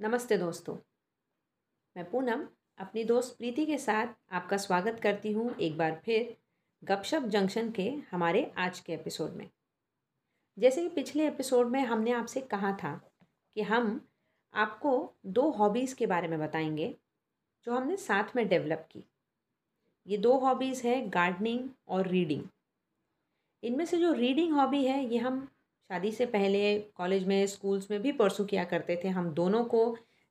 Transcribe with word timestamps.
नमस्ते 0.00 0.38
दोस्तों। 0.38 0.76
मैं 1.96 2.10
पूनम, 2.10 2.46
अपनी 2.78 3.04
दोस्त 3.04 3.38
प्रीति 3.38 3.66
के 3.66 3.78
साथ 3.78 4.06
आपका 4.32 4.56
स्वागत 4.56 5.00
करती 5.02 5.32
हूँ 5.32 5.56
एक 5.56 5.78
बार 5.78 6.02
फिर 6.04 6.36
गपशप 6.84 7.22
जंक्शन 7.22 7.70
के 7.70 7.94
हमारे 8.10 8.52
आज 8.56 8.80
के 8.80 8.92
एपिसोड 8.92 9.30
में। 9.30 9.50
जैसे 10.58 10.82
कि 10.82 10.88
पिछले 10.88 11.28
एपिसोड 11.28 11.66
में 11.66 11.80
हमने 11.80 12.12
आपसे 12.12 12.40
कहा 12.40 12.72
था 12.72 13.10
कि 13.54 13.62
हम 13.62 14.08
आपको 14.54 15.12
दो 15.26 15.50
हॉबीज़ 15.50 15.94
के 15.94 16.06
बारे 16.06 16.28
में 16.28 16.38
बताएँगे 16.38 16.96
जो 17.64 17.72
हमने 17.72 17.96
साथ 17.96 18.36
में 18.36 18.48
डेवलप 18.48 18.88
की। 18.90 19.04
ये 20.06 20.18
दो 20.18 20.38
हॉबीज़ 20.38 20.86
है 20.86 21.08
गार्डनिंग 21.08 21.68
और 21.88 22.08
रीडिंग। 22.08 22.44
इनमें 23.62 23.84
से 23.84 23.98
जो 23.98 24.12
रीडिंग 24.12 24.52
हॉबी 24.52 24.86
है, 24.86 25.04
ये 25.04 25.18
हम 25.18 25.48
शादी 25.90 26.10
से 26.12 26.26
पहले 26.26 26.78
कॉलेज 26.96 27.26
में 27.26 27.46
स्कूल्स 27.46 27.90
में 27.90 28.00
भी 28.02 28.12
परसू 28.12 28.44
किया 28.44 28.64
करते 28.64 29.00
थे 29.04 29.08
हम। 29.08 29.30
दोनों 29.34 29.64
को 29.64 29.84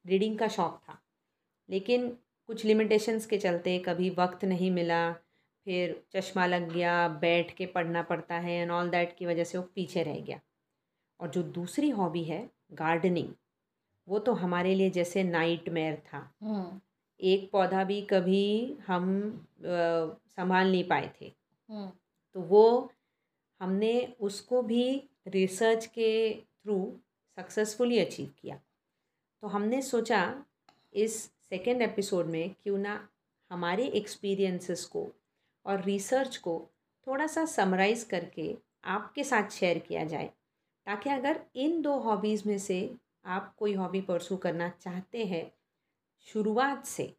रीडिंग 0.05 0.37
का 0.39 0.47
शौक़ 0.47 0.75
था। 0.79 0.99
लेकिन 1.69 2.07
कुछ 2.49 2.65
लिमिटेशंस 2.65 3.25
के 3.25 3.37
चलते 3.37 3.77
कभी 3.79 4.09
वक्त 4.17 4.45
नहीं 4.45 4.69
मिला 4.71 5.11
फिर 5.67 6.01
चश्मा 6.13 6.45
लग 6.45 6.71
गया 6.73 7.07
बैठ 7.21 7.55
के 7.55 7.65
पढ़ना 7.65 8.01
पड़ता 8.03 8.35
है 8.35 8.53
एंड 8.53 8.71
ऑल 8.71 8.89
दैट 8.89 9.15
की 9.17 9.25
वजह 9.25 9.43
से 9.43 9.57
वो 9.57 9.63
पीछे 9.75 10.03
रह 10.03 10.19
गया। 10.19 10.39
और 11.19 11.29
जो 11.29 11.43
दूसरी 11.43 11.89
हॉबी 11.89 12.23
है 12.23 12.39
गार्डनिंग 12.73 13.33
वो 14.07 14.19
तो 14.19 14.33
हमारे 14.35 14.73
लिए 14.75 14.89
जैसे 14.89 15.23
नाइट 15.23 15.69
मेयर 15.69 15.95
था 16.05 16.19
एक 17.19 17.49
पौधा 17.51 17.83
भी 17.83 18.01
कभी 18.01 18.77
हम 18.87 19.05
संभाल 19.61 20.71
नहीं 20.71 20.83
पाए 20.83 21.11
थे। 21.21 21.29
तो 21.69 22.41
वो 22.41 22.91
हमने 23.61 23.91
उसको 24.21 24.61
भी 24.61 24.83
रिसर्च 25.27 25.85
के 25.85 26.33
थ्रू 26.35 26.99
सक्सेसफुली 27.35 27.99
अचीव 27.99 28.33
किया। 28.41 28.55
तो 29.41 29.47
हमने 29.47 29.81
सोचा 29.81 30.45
इस 30.93 31.23
सेकेंड 31.23 31.81
एपिसोड 31.81 32.25
में 32.25 32.55
क्यों 32.63 32.77
ना 32.77 33.09
हमारे 33.51 33.87
एक्सपीरियंसेस 33.87 34.85
को 34.85 35.07
और 35.65 35.83
रिसर्च 35.83 36.37
को 36.37 36.69
थोड़ा 37.07 37.27
सा 37.27 37.45
समराइज़ 37.45 38.09
करके 38.09 38.57
आपके 38.83 39.23
साथ 39.23 39.49
शेयर 39.49 39.79
किया 39.79 40.03
जाए 40.03 40.29
ताकि 40.85 41.09
अगर 41.09 41.41
इन 41.55 41.81
दो 41.81 41.97
हॉबीज़ 41.97 42.43
में 42.47 42.57
से 42.57 42.95
आप 43.25 43.55
कोई 43.55 43.73
हॉबी 43.73 44.01
परसू 44.01 44.37
करना 44.37 44.69
चाहते 44.69 45.25
हैं 45.25 45.51
शुरुआत 46.19 46.85
से 46.85 47.13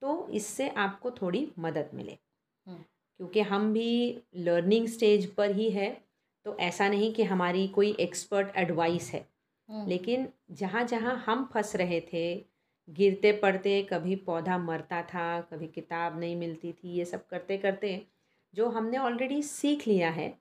तो 0.00 0.28
इससे 0.28 0.68
आपको 0.68 1.10
थोड़ी 1.10 1.52
मदद 1.58 1.90
मिले। 1.94 2.18
क्योंकि 3.16 3.40
हम 3.40 3.72
भी 3.72 4.22
लर्निंग 4.34 4.88
स्टेज 4.88 5.34
पर 5.34 5.50
ही 5.50 5.70
है 5.70 6.04
तो 6.46 6.56
ऐसा 6.58 6.88
नहीं 6.88 7.12
कि 7.14 7.22
हमारी 7.22 7.66
कोई 7.68 7.90
एक्सपर्ट 8.00 8.56
एडवाइस 8.56 9.10
है। 9.12 9.26
लेकिन 9.68 10.28
जहाँ 10.50 10.84
जहाँ 10.84 11.16
हम 11.26 11.44
फंस 11.54 11.76
रहे 11.76 12.00
थे 12.12 12.34
गिरते 12.88 13.32
पड़ते 13.32 13.82
कभी 13.82 14.16
पौधा 14.16 14.58
मरता 14.58 15.02
था 15.02 15.40
कभी 15.40 15.66
किताब 15.66 16.18
नहीं 16.20 16.36
मिलती 16.36 16.72
थी 16.72 16.88
ये 16.88 17.04
सब 17.04 17.26
करते 17.26 17.56
करते 17.58 18.06
जो 18.54 18.68
हमने 18.68 18.98
ऑलरेडी 18.98 19.42
सीख 19.42 19.86
लिया 19.88 20.10
है 20.10 20.32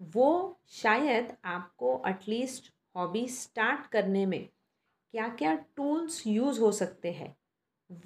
वो 0.00 0.58
शायद 0.68 1.36
आपको 1.44 2.02
एटलीस्ट 2.08 2.72
हॉबी 2.96 3.26
स्टार्ट 3.28 3.86
करने 3.86 4.26
में 4.26 4.48
क्या 5.14 5.28
क्या 5.28 5.54
टूल्स 5.76 6.26
यूज़ 6.26 6.60
हो 6.60 6.72
सकते 6.72 7.12
हैं 7.12 7.34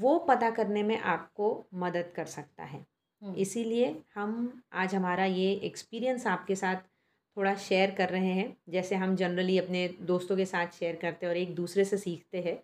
वो 0.01 0.19
पता 0.19 0.51
करने 0.51 0.83
में 0.83 0.99
आपको 0.99 1.67
मदद 1.75 2.13
कर 2.17 2.27
सकता 2.27 2.65
है। 2.65 2.87
इसीलिए 3.23 4.03
हम 4.15 4.63
आज 4.73 4.95
हमारा 4.95 5.25
ये 5.25 5.53
एक्सपीरियंस 5.65 6.27
आपके 6.27 6.57
साथ 6.57 6.77
थोड़ा 7.37 7.55
शेयर 7.59 7.91
कर 7.91 8.09
रहे 8.09 8.33
हैं। 8.33 8.57
जैसे 8.69 8.95
हम 8.97 9.15
जनरली 9.17 9.59
अपने 9.59 9.87
दोस्तों 10.03 10.37
के 10.37 10.45
साथ 10.47 10.79
शेयर 10.79 10.97
करते 10.97 11.27
हैं 11.27 11.33
और 11.33 11.37
एक 11.37 11.55
दूसरे 11.55 11.85
से 11.85 11.97
सीखते 11.99 12.41
हैं 12.41 12.57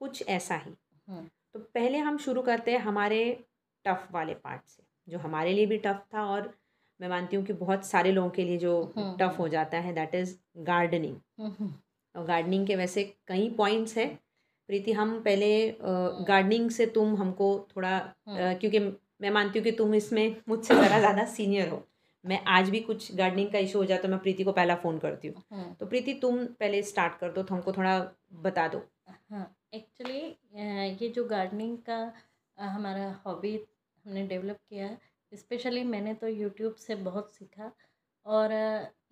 कुछ 0.00 0.22
ऐसा 0.28 0.56
ही। 0.56 0.70
तो 1.54 1.58
पहले 1.74 1.98
हम 1.98 2.18
शुरू 2.18 2.42
करते 2.42 2.70
हैं 2.70 2.78
हमारे 2.80 3.20
टफ़ 3.84 4.12
वाले 4.12 4.34
पार्ट 4.36 4.62
से 4.68 4.82
जो 5.08 5.18
हमारे 5.18 5.52
लिए 5.52 5.66
भी 5.66 5.78
टफ़ 5.78 6.00
था 6.14 6.24
और 6.26 6.52
मैं 7.00 7.08
मानती 7.08 7.36
हूँ 7.36 7.44
कि 7.44 7.52
बहुत 7.54 7.86
सारे 7.86 8.12
लोगों 8.12 8.30
के 8.30 8.44
लिए 8.44 8.58
जो 8.58 8.72
टफ़ 9.20 9.36
हो 9.38 9.48
जाता 9.48 9.78
है 9.78 9.92
दैट 9.94 10.14
इज़ 10.14 10.34
गार्डनिंग 10.64 11.16
और 12.14 12.24
गार्डनिंग 12.26 12.66
के 12.66 12.76
वैसे 12.76 13.04
कई 13.28 13.48
पॉइंट्स 13.58 13.96
हैं। 13.98 14.08
प्रीति 14.68 14.92
हम 14.92 15.18
पहले 15.22 15.50
गार्डनिंग 15.82 16.70
से 16.70 16.86
तुम 16.86 17.14
हमको 17.16 17.48
थोड़ा 17.76 17.98
क्योंकि 18.28 18.78
मैं 19.20 19.30
मानती 19.30 19.58
हूँ 19.58 19.64
कि 19.64 19.72
तुम 19.72 19.94
इसमें 19.94 20.36
मुझसे 20.48 20.74
ज़रा 20.74 20.98
ज़्यादा 20.98 21.24
सीनियर 21.26 21.68
हो। 21.68 21.82
मैं 22.24 22.42
आज 22.48 22.70
भी 22.70 22.80
कुछ 22.80 23.14
गार्डनिंग 23.14 23.50
का 23.50 23.58
इशू 23.58 23.78
हो 23.78 23.84
जाता 23.84 24.02
तो 24.02 24.08
मैं 24.08 24.18
प्रीति 24.18 24.44
को 24.44 24.52
पहला 24.52 24.74
फ़ोन 24.76 24.98
करती 24.98 25.28
हूँ 25.28 25.42
हम्म। 25.52 25.72
तो 25.74 25.86
प्रीति 25.86 26.14
तुम 26.14 26.44
पहले 26.54 26.82
स्टार्ट 26.84 27.18
कर 27.18 27.32
दो 27.32 27.42
तो 27.42 27.54
हमको 27.54 27.72
थोड़ा 27.72 27.98
बता 28.42 28.66
दो 28.68 28.82
हाँ 29.08 29.54
एक्चुअली 29.74 30.20
ये 30.96 31.08
जो 31.10 31.24
गार्डनिंग 31.26 31.76
का 31.88 32.00
हमारा 32.58 33.10
हॉबी 33.26 33.54
हमने 34.04 34.26
डेवलप 34.26 34.58
किया 34.68 34.86
है 34.86 34.98
स्पेशली 35.32 35.84
मैंने 35.84 36.14
तो 36.14 36.28
यूट्यूब 36.28 36.74
से 36.76 36.94
बहुत 37.02 37.34
सीखा 37.34 37.70
और 38.26 38.52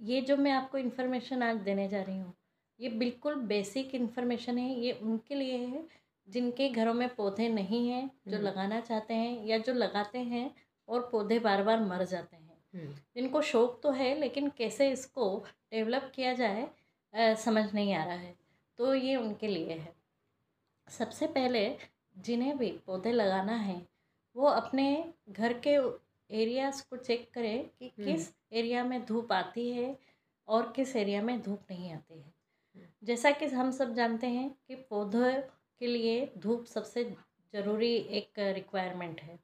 ये 0.02 0.20
जो 0.20 0.36
मैं 0.36 0.52
आपको 0.52 0.78
इन्फॉर्मेशन 0.78 1.42
आज 1.42 1.56
देने 1.60 1.88
जा 1.88 2.02
रही 2.02 2.18
हूँ 2.18 2.34
ये 2.80 2.88
बिल्कुल 2.96 3.34
बेसिक 3.46 3.94
इन्फॉर्मेशन 3.94 4.58
है 4.58 4.74
ये 4.76 4.92
उनके 5.02 5.34
लिए 5.34 5.58
है 5.58 5.86
जिनके 6.28 6.68
घरों 6.70 6.94
में 6.94 7.08
पौधे 7.14 7.48
नहीं 7.50 7.88
हैं 7.88 8.10
जो 8.28 8.36
हम्म। 8.36 8.46
लगाना 8.46 8.80
चाहते 8.80 9.14
हैं 9.14 9.44
या 9.46 9.58
जो 9.58 9.72
लगाते 9.74 10.18
हैं 10.24 10.50
और 10.88 11.08
पौधे 11.12 11.38
बार 11.38 11.62
बार 11.62 11.80
मर 11.82 12.04
जाते 12.04 12.36
हैं 12.36 12.45
जिनको 13.16 13.42
शौक़ 13.42 13.80
तो 13.82 13.90
है 13.92 14.14
लेकिन 14.14 14.48
कैसे 14.58 14.90
इसको 14.90 15.28
डेवलप 15.72 16.10
किया 16.14 16.32
जाए 16.34 16.62
अ, 17.14 17.34
समझ 17.36 17.72
नहीं 17.74 17.94
आ 17.94 18.04
रहा 18.04 18.14
है। 18.14 18.34
तो 18.78 18.94
ये 18.94 19.16
उनके 19.16 19.48
लिए 19.48 19.74
है। 19.74 19.94
सबसे 20.88 21.26
पहले 21.28 21.60
जिन्हें 22.18 22.56
भी 22.58 22.70
पौधे 22.86 23.12
लगाना 23.12 23.56
है 23.56 23.80
वो 24.36 24.46
अपने 24.48 24.86
घर 25.30 25.52
के 25.66 25.74
एरियाज़ 26.30 26.82
को 26.90 26.96
चेक 26.96 27.30
करें 27.34 27.68
कि 27.70 27.88
किस 28.04 28.28
एरिया 28.52 28.84
में 28.84 29.04
धूप 29.06 29.32
आती 29.32 29.70
है 29.70 29.96
और 30.48 30.72
किस 30.72 30.94
एरिया 30.96 31.22
में 31.22 31.40
धूप 31.42 31.62
नहीं 31.70 31.92
आती 31.92 32.18
है। 32.20 32.32
जैसा 33.02 33.30
कि 33.32 33.46
हम 33.48 33.70
सब 33.72 33.94
जानते 33.94 34.26
हैं 34.26 34.50
कि 34.68 34.74
पौधों 34.90 35.32
के 35.80 35.86
लिए 35.86 36.26
धूप 36.38 36.64
सबसे 36.66 37.04
ज़रूरी 37.54 37.94
एक 38.18 38.38
रिक्वायरमेंट 38.54 39.20
है। 39.20 39.38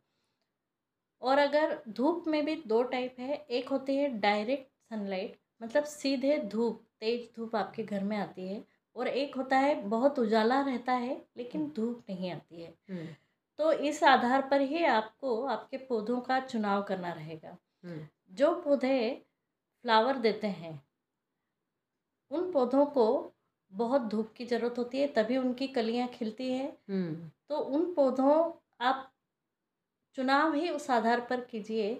और 1.22 1.38
अगर 1.38 1.82
धूप 1.88 2.24
में 2.28 2.44
भी 2.44 2.54
दो 2.66 2.82
टाइप 2.82 3.16
है 3.18 3.34
एक 3.50 3.68
होती 3.68 3.96
है 3.96 4.08
डायरेक्ट 4.20 4.70
सनलाइट 4.90 5.38
मतलब 5.62 5.84
सीधे 5.84 6.38
धूप 6.38 6.82
तेज 7.00 7.28
धूप 7.36 7.56
आपके 7.56 7.82
घर 7.82 8.04
में 8.04 8.16
आती 8.16 8.48
है 8.48 8.64
और 8.96 9.08
एक 9.08 9.34
होता 9.34 9.56
है 9.56 9.74
बहुत 9.82 10.18
उजाला 10.18 10.60
रहता 10.60 10.92
है 10.92 11.26
लेकिन 11.36 11.72
धूप 11.76 12.04
नहीं 12.10 12.30
आती 12.30 12.62
है। 12.62 12.74
तो 13.58 13.72
इस 13.72 14.02
आधार 14.04 14.48
पर 14.48 14.60
ही 14.60 14.84
आपको 14.84 15.44
आपके 15.46 15.76
पौधों 15.76 16.20
का 16.20 16.40
चुनाव 16.40 16.82
करना 16.82 17.12
रहेगा। 17.12 17.56
जो 18.32 18.54
पौधे 18.54 19.24
फ्लावर 19.84 20.18
देते 20.18 20.46
हैं 20.46 20.82
उन 22.30 22.50
पौधों 22.52 22.86
को 22.86 23.32
बहुत 23.72 24.02
धूप 24.02 24.32
की 24.32 24.44
ज़रूरत 24.44 24.78
होती 24.78 24.98
है 24.98 25.06
तभी 25.06 25.36
उनकी 25.36 25.66
कलियाँ 25.68 26.08
खिलती 26.08 26.52
है। 26.52 26.66
तो 27.48 27.56
उन 27.56 27.92
पौधों 27.94 28.52
आप 28.80 29.11
चुनाव 30.16 30.54
ही 30.54 30.68
उस 30.70 30.90
आधार 30.90 31.20
पर 31.30 31.40
कीजिए 31.42 31.94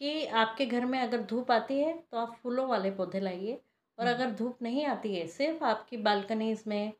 कि 0.00 0.24
आपके 0.36 0.66
घर 0.66 0.84
में 0.86 0.98
अगर 1.00 1.22
धूप 1.24 1.50
आती 1.52 1.78
है 1.80 1.92
तो 2.02 2.18
आप 2.18 2.34
फूलों 2.34 2.68
वाले 2.68 2.90
पौधे 2.92 3.20
लाइए। 3.20 3.60
और 3.98 4.06
अगर 4.06 4.30
धूप 4.30 4.62
नहीं 4.62 4.84
आती 4.86 5.14
है 5.14 5.26
सिर्फ़ 5.28 5.64
आपकी 5.64 5.96
बालकनीज 5.98 6.64
में 6.66 6.92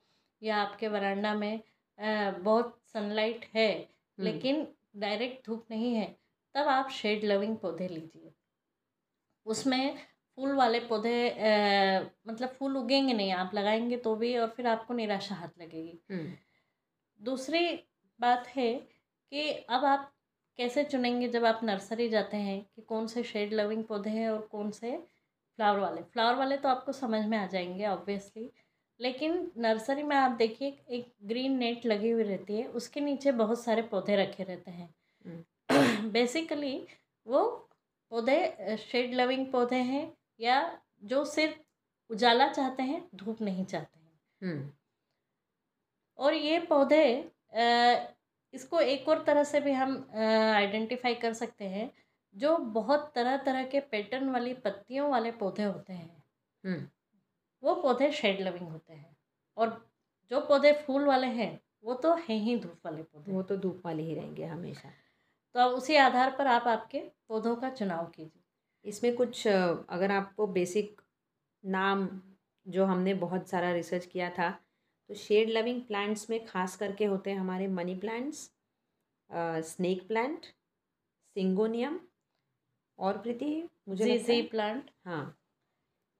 या 0.42 0.56
आपके 0.56 0.88
वरांडा 0.88 1.34
में 1.34 1.60
बहुत 1.98 2.78
सनलाइट 2.94 3.44
है 3.54 3.68
लेकिन 4.18 4.66
डायरेक्ट 4.96 5.46
धूप 5.46 5.66
नहीं 5.70 5.94
है 5.94 6.06
तब 6.54 6.68
आप 6.68 6.90
शेड 6.92 7.24
लविंग 7.24 7.56
पौधे 7.58 7.88
लीजिए। 7.88 8.32
उसमें 9.46 9.96
फूल 10.38 10.52
वाले 10.56 10.80
पौधे 10.80 11.16
मतलब 12.28 12.48
फूल 12.50 12.76
उगेंगे 12.76 13.12
नहीं 13.12 13.32
आप 13.32 13.54
लगाएँगे 13.54 13.96
तो 13.96 14.14
भी 14.16 14.36
और 14.38 14.48
फिर 14.48 14.66
आपको 14.66 14.94
निराशा 14.94 15.34
हाथ 15.34 15.58
लगेगी। 15.58 15.98
दूसरी 17.20 17.66
बात 18.20 18.46
है 18.48 18.72
कि 19.32 19.50
अब 19.50 19.84
आप 19.84 20.10
कैसे 20.58 20.84
चुनेंगे 20.84 21.28
जब 21.28 21.44
आप 21.44 21.60
नर्सरी 21.64 22.08
जाते 22.08 22.36
हैं 22.36 22.60
कि 22.66 22.82
कौन 22.82 23.06
से 23.06 23.22
शेड 23.24 23.52
लविंग 23.52 23.84
पौधे 23.84 24.10
हैं 24.10 24.28
और 24.30 24.40
कौन 24.46 24.70
से 24.70 24.96
फ्लावर 25.58 25.78
वाले? 25.80 26.02
फ्लावर 26.02 26.34
वाले 26.34 26.56
तो 26.56 26.68
आपको 26.68 26.92
समझ 26.92 27.24
में 27.26 27.36
आ 27.38 27.46
जाएँगे 27.46 27.86
ऑब्वियसली 27.86 28.50
लेकिन 29.00 29.50
नर्सरी 29.58 30.02
में 30.02 30.16
आप 30.16 30.30
देखिए 30.30 30.68
एक 30.90 31.12
ग्रीन 31.24 31.56
नेट 31.58 31.86
लगी 31.86 32.10
हुई 32.10 32.22
रहती 32.22 32.56
है 32.56 32.66
उसके 32.72 33.00
नीचे 33.00 33.32
बहुत 33.32 33.62
सारे 33.64 33.82
पौधे 33.82 34.16
रखे 34.16 34.42
रहते 34.44 34.70
हैं। 34.70 34.94
बेसिकली 36.12 36.76
वो 37.26 37.44
पौधे 38.12 38.76
शेड 38.78 39.14
लविंग 39.14 39.46
पौधे 39.52 39.76
हैं 39.84 40.04
या 40.40 40.58
जो 41.04 41.24
सिर्फ़ 41.24 41.58
उजाला 42.10 42.48
चाहते 42.52 42.82
हैं 42.82 43.08
धूप 43.14 43.40
नहीं 43.42 43.64
चाहते 43.64 43.98
हैं। 44.00 44.12
और 46.18 46.34
ये 46.34 46.58
पौधे 46.60 47.04
इसको 48.54 48.80
एक 48.80 49.08
और 49.08 49.22
तरह 49.24 49.44
से 49.44 49.60
भी 49.60 49.72
हम 49.72 49.96
आइडेंटिफाई 50.14 51.14
कर 51.14 51.32
सकते 51.32 51.64
हैं 51.66 51.90
जो 52.34 52.56
बहुत 52.56 53.10
तरह 53.14 53.36
तरह 53.36 53.64
के 53.64 53.80
पैटर्न 53.82 54.30
वाली 54.30 54.54
पत्तियों 54.64 55.10
वाले 55.10 55.30
पौधे 55.32 55.62
होते 55.64 55.92
हैं। 55.92 56.90
वो 57.62 57.74
पौधे 57.74 58.10
शेड 58.12 58.40
लविंग 58.40 58.68
होते 58.68 58.92
हैं। 58.92 59.16
और 59.56 59.86
जो 60.30 60.40
पौधे 60.40 60.72
फूल 60.86 61.04
वाले 61.04 61.26
हैं 61.26 61.58
वो 61.84 61.94
तो 61.94 62.14
हैं 62.14 62.38
ही 62.40 62.56
धूप 62.58 62.86
वाले 62.86 63.02
पौधे। 63.02 63.32
वो 63.32 63.42
तो 63.42 63.56
धूप 63.56 63.82
वाले 63.84 64.02
ही 64.02 64.14
रहेंगे 64.14 64.44
हमेशा। 64.44 64.90
तो 65.54 65.60
अब 65.60 65.72
उसी 65.72 65.96
आधार 65.96 66.34
पर 66.38 66.46
आप 66.46 66.66
आपके 66.68 67.00
पौधों 67.28 67.54
का 67.56 67.70
चुनाव 67.70 68.06
कीजिए। 68.06 68.42
इसमें 68.84 69.14
कुछ 69.16 69.46
अगर 69.46 70.10
आपको 70.10 70.46
बेसिक 70.46 71.00
नाम 71.64 72.08
जो 72.66 72.84
हमने 72.84 73.14
बहुत 73.16 73.48
सारा 73.48 73.72
रिसर्च 73.72 74.06
किया 74.06 74.30
था 74.30 74.48
तो 75.10 75.14
शेड 75.14 75.50
लविंग 75.50 75.80
प्लांट्स 75.82 76.28
में 76.30 76.44
खास 76.46 76.76
करके 76.76 77.04
होते 77.04 77.30
हैं 77.30 77.38
हमारे 77.38 77.66
money 77.68 77.94
plants 77.96 78.50
snake 79.66 80.06
plant 80.08 80.46
syngonium 81.36 81.98
और 82.98 83.18
प्रीति 83.18 83.50
मुझे 83.88 84.04
जी 84.04 84.18
जी 84.18 84.42
प्लांट। 84.42 84.90
हाँ 85.04 85.24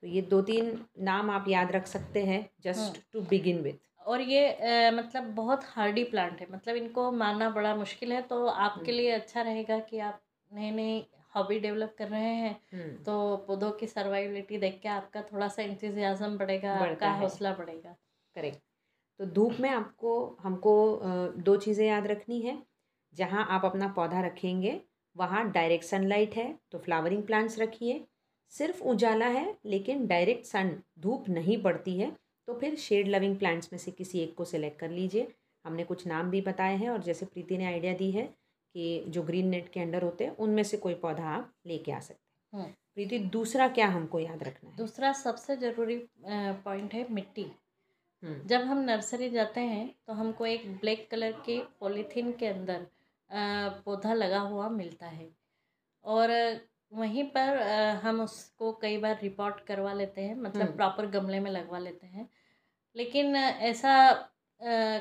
तो 0.02 0.06
ये 0.06 0.22
दो 0.22 0.40
तीन 0.42 0.78
नाम 1.00 1.30
आप 1.30 1.44
याद 1.48 1.72
रख 1.72 1.86
सकते 1.86 2.24
हैं 2.24 2.48
जस्ट 2.64 3.00
टू 3.12 3.20
बिगिन 3.30 3.60
विथ। 3.62 3.74
और 4.06 4.20
ये 4.20 4.52
आ, 4.52 4.90
मतलब 4.90 5.30
बहुत 5.34 5.64
हार्डी 5.66 6.04
प्लांट 6.04 6.40
है 6.40 6.46
मतलब 6.52 6.76
इनको 6.76 7.10
मारना 7.12 7.48
बड़ा 7.50 7.74
मुश्किल 7.76 8.12
है 8.12 8.20
तो 8.22 8.44
आपके 8.46 8.80
हम्म। 8.80 8.92
लिए 8.92 9.10
अच्छा 9.10 9.42
रहेगा 9.42 9.78
कि 9.80 9.98
आप 10.00 10.20
नए 10.52 10.70
नए 10.70 10.98
हॉबी 11.34 11.58
डेवलप 11.60 11.94
कर 11.98 12.08
रहे 12.08 12.34
हैं 12.34 12.54
हम्म। 12.72 13.02
तो 13.04 13.36
पौधों 13.46 13.70
की 13.70 13.86
सर्वाइबिलिटी 13.86 14.58
देख 14.58 14.78
के 14.82 14.88
आपका 14.88 15.22
थोड़ा 15.32 15.48
सा 15.48 15.62
इंतजाजम 15.62 16.36
बढ़ेगा 16.38 16.74
आपका 16.74 17.12
हौसला 17.14 17.52
बढ़ेगा। 17.54 17.96
करेक्ट। 18.36 18.62
तो 19.20 19.26
धूप 19.26 19.56
में 19.60 19.68
आपको 19.70 20.14
हमको 20.42 20.74
दो 21.38 21.56
चीज़ें 21.58 21.86
याद 21.86 22.06
रखनी 22.06 22.40
है। 22.40 22.58
जहाँ 23.12 23.46
आप 23.50 23.64
अपना 23.64 23.88
पौधा 23.96 24.20
रखेंगे 24.20 24.80
वहाँ 25.16 25.50
डायरेक्ट 25.52 25.84
सनलाइट 25.84 26.34
है 26.36 26.54
तो 26.72 26.78
फ्लावरिंग 26.78 27.22
प्लांट्स 27.22 27.58
रखिए। 27.58 28.04
सिर्फ़ 28.52 28.82
उजाला 28.84 29.26
है 29.28 29.46
लेकिन 29.66 30.06
डायरेक्ट 30.06 30.44
सन 30.46 30.76
धूप 31.00 31.28
नहीं 31.28 31.62
पड़ती 31.62 31.98
है 31.98 32.10
तो 32.48 32.54
फिर 32.54 32.74
शेड 32.76 33.08
लविंग 33.08 33.36
प्लांट्स 33.38 33.72
में 33.72 33.78
से 33.78 33.90
किसी 33.90 34.18
एक 34.20 34.34
को 34.34 34.44
सिलेक्ट 34.44 34.78
कर 34.80 34.90
लीजिए। 34.90 35.26
हमने 35.64 35.84
कुछ 35.84 36.06
नाम 36.06 36.30
भी 36.30 36.40
बताए 36.42 36.76
हैं 36.76 36.90
और 36.90 37.02
जैसे 37.02 37.26
प्रीति 37.26 37.58
ने 37.58 37.64
आइडिया 37.66 37.92
दी 37.94 38.10
है 38.10 38.22
कि 38.74 39.04
जो 39.08 39.22
ग्रीन 39.22 39.48
नेट 39.48 39.68
के 39.68 39.80
अंडर 39.80 40.02
होते 40.02 40.24
हैं 40.24 40.36
उनमें 40.36 40.62
से 40.62 40.76
कोई 40.76 40.94
पौधा 40.96 41.24
आप 41.26 41.52
लेके 41.66 41.92
आ 41.92 41.98
सकते 42.00 42.56
हैं। 42.56 42.60
हम्म। 42.60 42.72
प्रीति 42.94 43.18
दूसरा 43.30 43.68
क्या 43.68 43.86
हमको 43.88 44.18
याद 44.20 44.42
रखना 44.42 44.70
है? 44.70 44.76
दूसरा 44.76 45.12
सबसे 45.14 45.56
ज़रूरी 45.56 45.96
पॉइंट 46.26 46.94
है 46.94 47.06
मिट्टी। 47.10 47.46
जब 48.24 48.60
हम 48.62 48.78
नर्सरी 48.80 49.28
जाते 49.30 49.60
हैं 49.60 49.86
तो 50.06 50.12
हमको 50.12 50.46
एक 50.46 50.66
ब्लैक 50.80 51.08
कलर 51.10 51.32
के 51.46 51.58
पॉलीथीन 51.80 52.32
के 52.32 52.46
अंदर 52.46 52.86
पौधा 53.84 54.14
लगा 54.14 54.38
हुआ 54.40 54.68
मिलता 54.70 55.06
है। 55.06 55.28
और 56.04 56.30
वहीं 56.92 57.24
पर 57.28 57.58
हम 58.02 58.20
उसको 58.20 58.72
कई 58.82 58.96
बार 58.98 59.18
रिपोर्ट 59.22 59.60
करवा 59.66 59.92
लेते 59.92 60.20
हैं 60.20 60.34
मतलब 60.36 60.74
प्रॉपर 60.76 61.06
गमले 61.10 61.40
में 61.40 61.50
लगवा 61.50 61.78
लेते 61.78 62.06
हैं। 62.06 62.28
लेकिन 62.96 63.36
ऐसा 63.36 64.12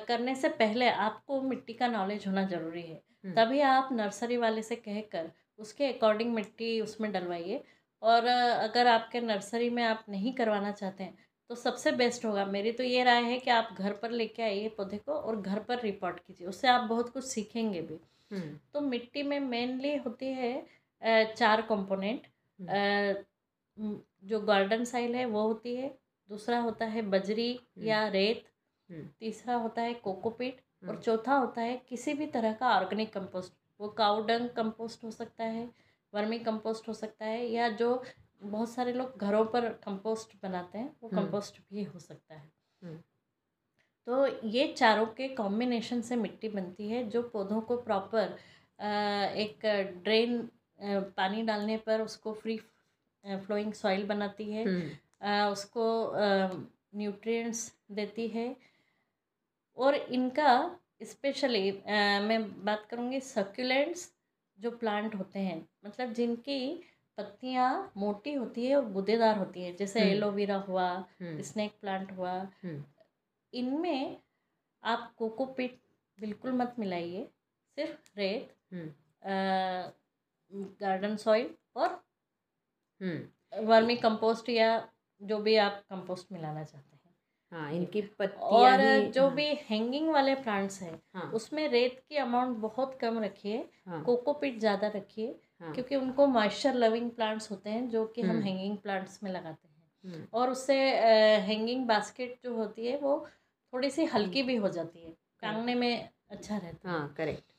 करने 0.08 0.36
से 0.36 0.50
पहले 0.52 0.90
आपको 0.90 1.42
मिट्टी 1.42 1.74
का 1.74 1.88
नॉलेज 1.88 2.28
होना 2.28 2.44
ज़रूरी 2.46 2.82
है। 2.82 3.02
तभी 3.36 3.60
आप 3.62 3.90
नर्सरी 3.92 4.38
वाले 4.38 4.62
से 4.64 4.76
कहकर 4.78 5.32
उसके 5.60 5.92
अकॉर्डिंग 5.94 6.34
मिट्टी 6.34 6.80
उसमें 6.82 7.12
डलवाइए। 7.12 7.64
और 8.02 8.26
अगर 8.26 8.88
आपके 8.88 9.22
नर्सरी 9.22 9.70
में 9.70 9.84
आप 9.84 10.06
नहीं 10.10 10.34
करवाना 10.34 10.72
चाहते 10.72 11.04
हैं 11.04 11.18
तो 11.54 11.58
सबसे 11.58 11.92
बेस्ट 11.92 12.24
होगा 12.26 12.46
मेरी 12.48 12.72
तो 12.72 12.84
ये 12.84 13.04
राय 13.04 13.24
है 13.24 13.38
कि 13.40 13.50
आप 13.52 13.68
घर 13.74 13.94
पर 13.94 14.12
लेके 14.12 14.44
आइए 14.44 14.70
पौधे 14.70 14.98
को 14.98 15.14
और 15.14 15.36
घर 15.38 15.60
पर 15.60 15.80
रिपोर्ट 15.80 16.20
कीजिए 16.20 16.48
उससे 16.48 16.68
आप 16.68 16.88
बहुत 16.90 17.10
कुछ 17.10 17.24
सीखेंगे 17.24 17.82
भी 17.82 17.98
तो 18.74 18.82
मिट्टी 18.82 19.24
में 19.24 19.40
मेनली 19.42 19.96
होती 19.98 20.32
है 20.34 20.54
चार 21.34 21.62
कंपोनेंट 21.62 22.26
हम्म। 22.60 23.96
जो 24.24 24.40
गार्डन 24.42 24.84
साइल 24.86 25.16
है 25.16 25.26
वो 25.28 25.42
होती 25.44 25.76
है 25.76 25.94
दूसरा 26.30 26.60
होता 26.60 26.86
है 26.88 27.02
बजरी 27.10 27.52
हम्म। 27.52 27.88
या 27.88 28.08
रेत 28.10 28.44
हम्म। 28.90 29.08
तीसरा 29.20 29.56
होता 29.58 29.82
है 29.82 29.94
कोकोपीट 30.02 30.62
और 30.84 31.02
चौथा 31.02 31.36
होता 31.36 31.62
है 31.62 31.82
किसी 31.90 32.14
भी 32.14 32.28
तरह 32.30 32.54
का 32.54 32.76
ऑर्गेनिक 32.76 33.14
कंपोस्ट 33.14 33.54
वो 33.80 33.88
काउडंग 33.98 34.50
कंपोस्ट 34.56 35.04
हो 35.04 35.12
सकता 35.14 35.44
है 35.52 35.70
वर्मी 36.14 36.40
कंपोस्ट 36.42 36.88
हो 36.88 36.94
सकता 36.96 37.26
है 37.26 37.46
या 37.48 37.70
जो 37.76 37.96
बहुत 38.44 38.70
सारे 38.70 38.94
लोग 38.94 39.18
घरों 39.18 39.46
पर 39.46 39.70
कंपोस्ट 39.84 40.36
बनाते 40.44 40.78
हैं 40.78 40.96
वो 41.04 41.10
कंपोस्ट 41.10 41.60
भी 41.70 41.84
हो 41.84 42.00
सकता 42.00 42.36
है। 42.36 42.52
तो 44.08 44.26
ये 44.48 44.68
चारों 44.68 45.06
के 45.08 45.28
कॉम्बिनेशन 45.28 46.02
से 46.02 46.16
मिट्टी 46.16 46.50
बनती 46.50 46.88
है 46.90 47.04
जो 47.10 47.22
पौधों 47.24 47.62
को 47.62 47.78
प्रॉपर 47.78 48.38
एक 49.38 49.66
ड्रेन 50.04 50.50
पानी 51.18 51.44
डालने 51.44 51.78
पर 51.78 52.02
उसको 52.02 52.34
फ्री 52.34 52.58
फ्लोइंग 53.26 53.74
सॉइल 53.74 54.06
बनाती 54.06 54.52
है। 54.52 54.64
हम्म। 54.66 55.52
उसको 55.52 55.86
न्यूट्रिएंट्स 56.96 57.74
देती 57.92 58.28
है। 58.28 58.56
और 59.78 59.96
इनका 59.96 60.80
स्पेशली 61.04 61.72
मैं 62.28 62.66
बात 62.66 62.86
करूँगी 62.92 63.20
सक्यूलेंट्स 63.20 64.12
जो 64.60 64.72
प्लांट 64.72 65.16
होते 65.16 65.40
हैं। 65.40 65.68
मतलब 65.86 66.14
जिनकी 66.14 66.60
पत्तियाँ 67.18 67.92
मोटी 67.98 68.34
होती 68.34 68.66
है 68.68 68.76
और 68.76 68.92
गुदेदार 68.92 69.38
होती 69.38 69.64
है 69.64 69.76
जैसे 69.76 70.02
एलोवेरा 70.02 70.56
हम्म। 70.56 70.66
हुआ 70.68 70.88
स्नेक 71.22 71.72
हम्म। 71.72 71.80
प्लांट 71.82 72.12
हुआ 72.18 72.36
इनमें 73.54 74.18
आप 74.84 75.14
कोकोपीट 75.18 75.80
बिल्कुल 76.20 76.52
मत 76.52 76.76
मिलाइए 76.80 77.30
सिर्फ़ 77.78 78.20
रेत 78.20 78.56
गार्डन 80.82 81.16
सॉइल 81.16 81.54
और 81.76 82.02
वर्मी 83.02 83.94
हम्म। 83.94 84.02
कंपोस्ट 84.02 84.50
या 84.50 84.72
जो 85.22 85.38
भी 85.40 85.56
आप 85.56 85.84
कंपोस्ट 85.90 86.32
मिलाना 86.32 86.64
चाहते 86.64 86.96
हैं 86.96 87.02
हाँ 87.52 87.72
इनकी 87.72 88.02
और 88.22 88.82
जो 89.12 89.28
हाँ। 89.28 89.36
भी 89.36 89.46
हैंगिंग 89.70 90.10
वाले 90.10 90.36
प्लांट्स 90.36 90.82
हैं 90.82 91.02
हाँ, 91.14 91.32
उसमें 91.32 91.68
रेत 91.68 92.04
की 92.10 92.18
अमाउंट 92.18 92.58
बहुत 92.58 92.98
कम 93.02 93.20
रखिए 93.20 93.58
हाँ, 93.88 94.04
कोकोपीट 94.04 94.60
ज़्यादा 94.60 94.88
रखिए 94.88 95.40
हाँ, 95.62 95.74
क्योंकि 95.74 95.96
उनको 95.96 96.26
मॉइस्चर 96.28 96.74
लविंग 96.76 97.10
प्लांट्स 97.12 97.52
होते 97.52 97.70
हैं 97.70 97.88
जो 97.90 98.06
कि 98.06 98.22
हम 98.22 98.42
हैंगिंग 98.42 98.70
हम्म। 98.70 98.78
प्लांट्स 98.78 99.22
में 99.24 99.32
लगाते 99.32 99.68
हैं। 99.68 99.72
हम्म। 100.04 100.26
और 100.34 100.50
उससे 100.50 100.76
हैंगिंग 101.42 101.86
बास्केट 101.88 102.40
जो 102.44 102.56
होती 102.56 102.86
है 102.88 102.98
वो 102.98 103.18
थोड़ी 103.74 103.90
सी 103.90 104.06
हल्की 104.06 104.44
भी 104.44 104.56
हो 104.56 104.70
जाती 104.70 105.04
है। 105.04 105.14
टांगने 105.42 105.76
में 105.76 106.10
अच्छा 106.30 106.58
रहता 106.58 106.90
है। 106.90 106.96
हाँ 106.96 107.14
करेक्ट 107.18 107.52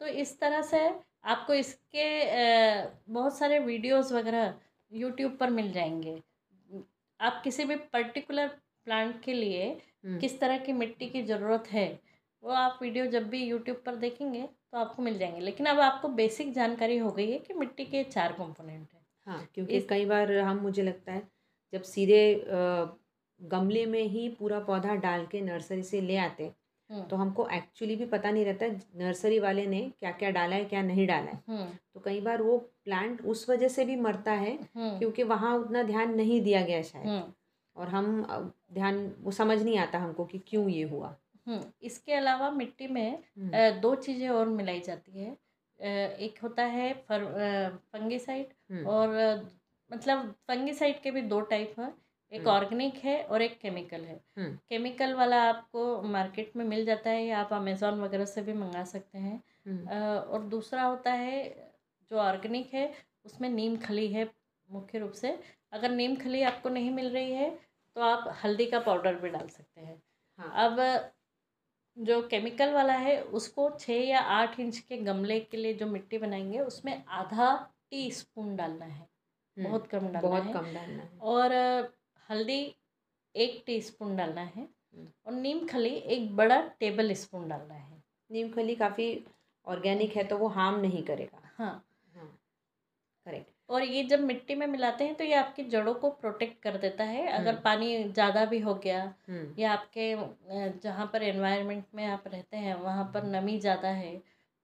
तो 0.00 0.06
इस 0.06 0.38
तरह 0.40 0.62
से 0.62 0.88
आपको 1.24 1.54
इसके 1.54 2.06
बहुत 3.12 3.36
सारे 3.38 3.58
वीडियोस 3.58 4.12
वगैरह 4.12 4.54
यूट्यूब 4.92 5.36
पर 5.36 5.50
मिल 5.50 5.72
जाएँगे। 5.72 6.20
आप 7.20 7.40
किसी 7.44 7.64
भी 7.64 7.76
पर्टिकुलर 7.92 8.48
प्लांट 8.84 9.20
के 9.22 9.32
लिए 9.32 9.68
हम्म। 10.04 10.18
किस 10.18 10.38
तरह 10.40 10.58
की 10.58 10.72
मिट्टी 10.72 11.08
की 11.10 11.22
ज़रूरत 11.22 11.66
है 11.68 11.88
वो 12.42 12.50
आप 12.52 12.78
वीडियो 12.82 13.06
जब 13.06 13.28
भी 13.28 13.42
यूट्यूब 13.44 13.82
पर 13.86 13.96
देखेंगे 13.96 14.48
तो 14.72 14.78
आपको 14.78 15.02
मिल 15.02 15.18
जाएँगे 15.18 15.40
लेकिन 15.40 15.66
अब 15.66 15.80
आपको 15.80 16.08
बेसिक 16.08 16.52
जानकारी 16.52 16.98
हो 16.98 17.10
गई 17.10 17.30
है 17.30 17.38
कि 17.38 17.54
मिट्टी 17.54 17.84
के 17.84 18.02
चार 18.04 18.32
कंपोनेंट 18.32 18.88
हैं 18.94 19.04
हाँ 19.26 19.48
क्योंकि 19.54 19.76
इस... 19.76 19.86
कई 19.88 20.04
बार 20.04 20.32
हम 20.32 20.60
मुझे 20.60 20.82
लगता 20.82 21.12
है 21.12 21.22
जब 21.72 21.82
सीधे 21.82 22.44
गमले 23.40 23.86
में 23.86 24.02
ही 24.02 24.28
पूरा 24.28 24.60
पौधा 24.60 24.94
डाल 24.94 25.26
के 25.26 25.40
नर्सरी 25.40 25.82
से 25.82 26.00
ले 26.00 26.16
आते 26.16 26.52
हम्म। 26.90 27.02
तो 27.02 27.16
हमको 27.16 27.48
एक्चुअली 27.48 27.96
भी 27.96 28.06
पता 28.06 28.30
नहीं 28.30 28.44
रहता 28.44 28.66
नर्सरी 28.98 29.38
वाले 29.38 29.66
ने 29.66 29.80
क्या 30.00 30.10
क्या 30.12 30.30
डाला 30.30 30.56
है 30.56 30.64
क्या 30.64 30.82
नहीं 30.82 31.06
डाला 31.06 31.30
है 31.30 31.42
हम्म। 31.48 31.66
तो 31.94 32.00
कई 32.00 32.20
बार 32.20 32.42
वो 32.42 32.56
प्लांट 32.84 33.24
उस 33.24 33.48
वजह 33.50 33.68
से 33.68 33.84
भी 33.84 33.96
मरता 33.96 34.32
है 34.32 34.52
हम्म। 34.76 34.98
क्योंकि 34.98 35.22
वहाँ 35.22 35.56
उतना 35.58 35.82
ध्यान 35.82 36.14
नहीं 36.14 36.40
दिया 36.40 36.62
गया 36.62 36.82
शायद 36.82 37.32
और 37.76 37.88
हम 37.88 38.22
ध्यान 38.72 39.06
वो 39.20 39.30
समझ 39.30 39.62
नहीं 39.62 39.78
आता 39.78 39.98
हमको 39.98 40.24
कि 40.24 40.38
क्यों 40.38 40.68
ये 40.68 40.82
हुआ 40.82 41.16
इसके 41.82 42.12
अलावा 42.14 42.50
मिट्टी 42.50 42.86
में 42.88 43.22
दो 43.80 43.94
चीज़ें 43.96 44.28
और 44.28 44.48
मिलाई 44.50 44.80
जाती 44.80 45.20
है। 45.20 45.36
एक 46.20 46.38
होता 46.42 46.64
है 46.64 46.92
फर 47.08 47.24
फंगीसाइड 47.92 48.86
और 48.86 49.14
मतलब 49.90 50.30
फंगीसाइड 50.48 51.00
के 51.02 51.10
भी 51.10 51.22
दो 51.24 51.40
टाइप 51.42 51.74
हैं। 51.80 51.92
एक 52.32 52.46
ऑर्गेनिक 52.48 52.94
हम्म। 52.94 53.08
है 53.08 53.22
और 53.24 53.42
एक 53.42 53.58
केमिकल 53.60 54.04
है। 54.04 54.20
Chemical 54.38 55.04
hmm. 55.04 55.18
वाला 55.18 55.42
आपको 55.42 56.02
मार्केट 56.04 56.56
में 56.56 56.64
मिल 56.64 56.84
जाता 56.84 57.10
है 57.10 57.24
या 57.24 57.38
आप 57.40 57.52
अमेज़ोन 57.52 58.00
वगैरह 58.00 58.24
से 58.24 58.42
भी 58.42 58.52
मंगा 58.52 58.84
सकते 58.84 59.18
हैं। 59.18 59.42
हम्म। 59.66 59.88
और 60.30 60.42
दूसरा 60.46 60.82
होता 60.82 61.12
है 61.14 61.44
जो 62.10 62.16
ऑर्गेनिक 62.20 62.74
है 62.74 62.92
उसमें 63.24 63.48
नीम 63.50 63.76
खली 63.76 64.06
है 64.12 64.28
मुख्य 64.68 64.98
रूप 64.98 65.12
से। 65.12 65.38
अगर 65.72 65.90
नीम 65.90 66.16
खली 66.16 66.42
आपको 66.44 66.68
नहीं 66.68 66.90
मिल 66.90 67.10
रही 67.10 67.32
है 67.32 67.50
तो 67.96 68.00
आप 68.02 68.28
हल्दी 68.44 68.66
का 68.66 68.80
पाउडर 68.80 69.14
भी 69.20 69.28
डाल 69.28 69.46
सकते 69.48 69.80
हैं। 69.80 70.02
हाँ। 70.38 70.52
अब 70.64 70.80
जो 71.96 72.20
केमिकल 72.28 72.72
वाला 72.72 72.92
है 72.92 73.20
उसको 73.22 73.68
छः 73.70 74.00
या 74.08 74.20
आठ 74.20 74.58
इंच 74.60 74.78
के 74.78 74.96
गमले 74.96 75.40
के 75.40 75.56
लिए 75.56 75.74
जो 75.74 75.86
मिट्टी 75.86 76.18
बनाएँगे 76.18 76.58
उसमें 76.58 77.04
आधा 77.08 77.54
टी 77.90 78.10
स्पून 78.10 78.56
डालना 78.56 78.84
है। 78.84 79.06
बहुत 79.56 79.86
कम 79.86 79.98
डालना 79.98 80.20
बहुत 80.20 80.42
है। 80.42 80.52
कम 80.52 80.64
डालना 80.64 81.02
है। 81.02 81.18
और 81.18 81.52
हल्दी 82.30 82.60
एक 83.34 83.62
टी 83.66 83.80
स्पून 83.80 84.16
डालना 84.16 84.40
है 84.40 84.62
हम्म। 84.62 85.08
और 85.26 85.32
नीम 85.32 85.66
खली 85.68 85.94
एक 85.94 86.36
बड़ा 86.36 86.60
टेबल 86.80 87.12
स्पून 87.14 87.48
डालना 87.48 87.74
है। 87.74 88.02
नीम 88.30 88.52
खली 88.52 88.74
काफ़ी 88.74 89.08
ऑर्गेनिक 89.66 90.16
है 90.16 90.24
तो 90.24 90.38
वो 90.38 90.48
हार्म 90.48 90.80
नहीं 90.80 91.02
करेगा। 91.02 91.50
हाँ। 91.58 91.84
हाँ 92.14 92.38
करेक्ट। 93.26 93.55
और 93.68 93.82
ये 93.84 94.02
जब 94.04 94.20
मिट्टी 94.22 94.54
में 94.54 94.66
मिलाते 94.66 95.04
हैं 95.04 95.14
तो 95.14 95.24
ये 95.24 95.34
आपकी 95.34 95.62
जड़ों 95.66 95.94
को 95.94 96.10
प्रोटेक्ट 96.12 96.62
कर 96.62 96.76
देता 96.78 97.04
है। 97.04 97.26
अगर 97.28 97.50
हम्म। 97.50 97.62
पानी 97.62 98.02
ज़्यादा 98.04 98.44
भी 98.44 98.58
हो 98.60 98.74
गया 98.76 99.02
हम्म। 99.28 99.54
या 99.58 99.72
आपके 99.72 100.14
जहाँ 100.80 101.06
पर 101.12 101.22
एनवायरनमेंट 101.24 101.84
में 101.94 102.04
आप 102.06 102.24
रहते 102.26 102.56
हैं 102.56 102.74
वहाँ 102.76 103.04
पर 103.14 103.24
नमी 103.28 103.58
ज़्यादा 103.60 103.88
है 103.90 104.16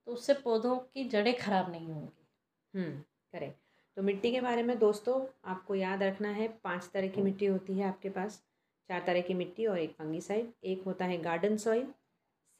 तो 0.07 0.13
उससे 0.13 0.33
पौधों 0.35 0.75
की 0.77 1.03
जड़ें 1.09 1.33
खराब 1.37 1.71
नहीं 1.71 1.87
होंगी। 1.87 2.79
हम्म 2.79 2.91
करेक्ट 3.33 3.57
तो 3.97 4.01
मिट्टी 4.03 4.31
के 4.31 4.41
बारे 4.41 4.63
में 4.63 4.77
दोस्तों 4.79 5.19
आपको 5.51 5.75
याद 5.75 6.03
रखना 6.03 6.29
है 6.31 6.47
पाँच 6.63 6.89
तरह 6.93 7.07
की 7.07 7.21
मिट्टी 7.21 7.45
होती 7.45 7.77
है 7.77 7.87
आपके 7.87 8.09
पास। 8.11 8.41
चार 8.89 9.03
तरह 9.07 9.21
की 9.21 9.33
मिट्टी 9.33 9.65
और 9.65 9.79
एक 9.79 9.91
फंगीसाइड 9.93 10.51
एक 10.65 10.83
होता 10.85 11.05
है 11.05 11.17
गार्डन 11.21 11.57
सॉइल 11.57 11.83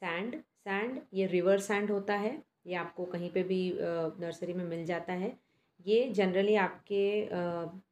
सैंड 0.02 0.36
सैंड 0.36 1.00
ये 1.14 1.26
रिवर 1.26 1.58
सैंड 1.60 1.90
होता 1.90 2.14
है। 2.16 2.36
ये 2.66 2.74
आपको 2.76 3.04
कहीं 3.06 3.30
पे 3.30 3.42
भी 3.42 3.58
नर्सरी 4.20 4.52
में 4.52 4.64
मिल 4.64 4.84
जाता 4.86 5.12
है। 5.14 5.32
ये 5.86 6.04
जनरली 6.10 6.54
आपके 6.56 7.28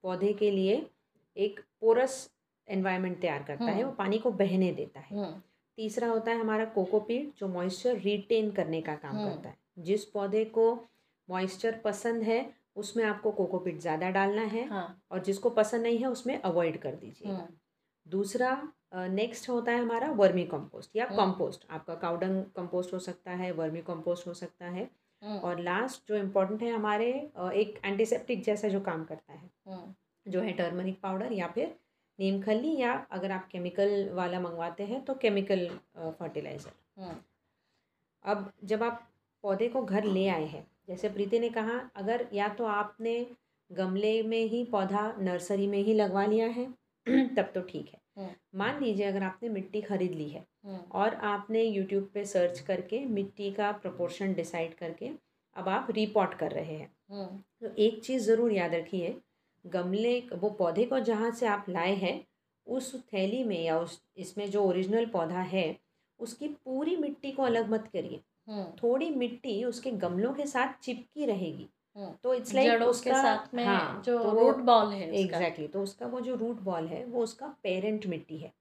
पौधे 0.03 0.33
के 0.33 0.51
लिए 0.51 0.85
एक 1.37 1.61
पोरस 1.81 2.29
एनवायरनमेंट 2.69 3.21
तैयार 3.21 3.43
करता 3.43 3.65
है 3.65 3.73
हम्म। 3.73 3.85
वो 3.85 3.93
पानी 3.93 4.19
को 4.19 4.31
बहने 4.33 4.71
देता 4.73 5.01
है। 5.01 5.17
हम्म। 5.17 5.41
तीसरा 5.79 6.09
होता 6.09 6.31
है 6.31 6.41
हमारा 6.41 6.65
कोकोपीट 6.65 7.33
जो 7.39 7.49
मॉइस्चर 7.49 7.99
रिटेन 7.99 8.51
करने 8.51 8.81
का 8.81 8.95
काम 8.95 9.17
हम्म। 9.17 9.29
करता 9.31 9.49
है। 9.49 9.57
जिस 9.79 10.05
पौधे 10.05 10.45
को 10.57 10.73
मॉइस्चर 11.29 11.81
पसंद 11.85 12.23
है 12.23 12.39
उसमें 12.77 13.05
आपको 13.05 13.31
कोकोपीट 13.31 13.81
ज़्यादा 13.81 14.11
डालना 14.11 14.43
है 14.43 14.65
हाँ। 14.69 15.03
और 15.11 15.23
जिसको 15.23 15.51
पसंद 15.51 15.83
नहीं 15.83 15.99
है 15.99 16.07
उसमें 16.07 16.41
अवॉइड 16.41 16.79
कर 16.81 16.95
दीजिए 16.95 17.37
दूसरा 18.07 18.51
नेक्स्ट 18.95 19.49
होता 19.49 19.73
है 19.73 19.81
हमारा 19.81 20.11
वर्मी 20.11 20.45
कंपोस्ट 20.45 20.97
या। 20.97 21.05
कंपोस्ट 21.07 21.67
आपका 21.71 21.95
काउडंग 21.95 22.43
कंपोस्ट 22.57 22.93
हो 22.95 22.99
सकता 22.99 23.31
है 23.33 23.51
वर्मी 23.53 23.81
कंपोस्ट 23.81 24.27
हो 24.27 24.35
सकता 24.35 24.67
है। 24.67 24.89
और 25.23 25.61
लास्ट 25.61 26.09
जो 26.09 26.17
इम्पोर्टेंट 26.17 26.63
है 26.63 26.71
हमारे 26.73 27.11
एक 27.55 27.81
एंटीसेप्टिक 27.85 28.43
जैसा 28.45 28.69
जो 28.69 28.81
काम 28.81 29.05
करता 29.05 29.33
है। 29.33 29.51
हम्म। 29.69 29.95
जो 30.27 30.41
है 30.41 30.53
टर्मरिक 30.53 31.01
पाउडर 31.01 31.33
या 31.33 31.47
फिर 31.49 31.75
नीम 32.19 32.41
खली 32.43 32.77
या 32.77 32.93
अगर 33.11 33.31
आप 33.33 33.49
केमिकल 33.49 34.09
वाला 34.15 34.41
मंगवाते 34.41 34.85
हैं 34.85 35.05
तो 35.05 35.15
केमिकल 35.15 35.69
फर्टिलाइज़र 35.97 36.73
हम्म। 36.99 37.17
अब 38.25 38.53
जब 38.65 38.83
आप 38.83 39.09
पौधे 39.45 39.69
को 39.69 39.83
घर 39.85 40.05
ले 40.05 40.29
आए 40.29 40.45
हैं 40.45 40.67
जैसे 40.89 41.09
प्रीति 41.09 41.39
ने 41.39 41.49
कहा 41.49 41.79
अगर 41.97 42.27
या 42.33 42.49
तो 42.49 42.65
आपने 42.65 43.15
गमले 43.71 44.23
में 44.23 44.45
ही 44.45 44.65
पौधा 44.65 45.13
नर्सरी 45.19 45.67
में 45.67 45.79
ही 45.79 45.95
लगवा 45.95 46.25
लिया 46.27 46.47
है 46.49 46.67
तब 47.37 47.51
तो 47.55 47.61
ठीक 47.63 47.89
है। 47.89 47.99
हम्म। 47.99 48.02
मान 48.55 48.83
लीजिए 48.83 49.07
अगर 49.07 49.23
आपने 49.23 49.49
मिट्टी 49.49 49.81
खरीद 49.81 50.13
ली 50.13 50.29
है 50.29 50.45
हम्म। 50.65 50.79
और 50.93 51.15
आपने 51.15 51.63
यूट्यूब 51.63 52.11
पे 52.15 52.25
सर्च 52.25 52.61
करके 52.61 53.05
मिट्टी 53.07 53.51
का 53.53 53.71
प्रोपोर्शन 53.73 54.35
डिसाइड 54.35 54.75
करके 54.75 55.11
अब 55.57 55.69
आप 55.69 55.91
रिपोर्ट 55.91 56.35
कर 56.35 56.53
रहे 56.53 56.75
हैं। 56.75 56.91
हम्म। 57.11 57.27
तो 57.61 57.75
एक 57.77 58.03
चीज़ 58.05 58.23
ज़रूर 58.23 58.53
याद 58.53 58.75
रखिए 58.75 59.17
गमले 59.65 60.19
वो 60.35 60.51
पौधे 60.51 60.85
को 60.85 60.99
जहाँ 61.01 61.31
से 61.31 61.47
आप 61.47 61.67
लाए 61.69 61.95
हैं 61.95 62.21
उस 62.67 62.95
थैली 63.13 63.45
में 63.45 63.63
या 63.65 63.79
उस 63.79 64.01
इसमें 64.17 64.51
जो 64.51 64.65
ओरिजिनल 64.65 65.07
पौधा 65.07 65.41
है 65.41 65.77
उसकी 66.21 66.49
पूरी 66.49 66.97
मिट्टी 66.97 67.33
को 67.33 67.43
अलग 67.43 67.71
मत 67.71 67.89
करिए। 67.93 68.21
हम्म। 68.49 68.65
थोड़ी 68.83 69.11
मिट्टी 69.11 69.63
उसके 69.65 69.91
गमलों 69.91 70.33
के 70.35 70.47
साथ 70.47 70.73
चिपकी 70.83 71.27
रहेगी। 71.27 71.63
हम्म। 71.63 71.69
तो 71.97 72.35
इट्स 72.35 72.55
लाइक 72.55 72.71
जड़ों 72.71 72.89
उसका 72.89 73.23
साथ 73.23 73.55
में 73.55 73.65
हाँ, 73.65 74.03
जो 74.07 74.19
तो 74.19 74.31
रूट 74.31 74.57
बॉल 74.65 74.93
है 74.93 75.15
एग्जैक्टली 75.21 75.67
तो 75.69 75.83
उसका 75.83 76.07
वो 76.07 76.21
जो 76.21 76.35
रूट 76.35 76.61
बॉल 76.63 76.87
है 76.89 77.05
वो 77.05 77.23
उसका 77.23 77.55
पेरेंट 77.63 78.07
मिट्टी 78.07 78.39
है। 78.39 78.53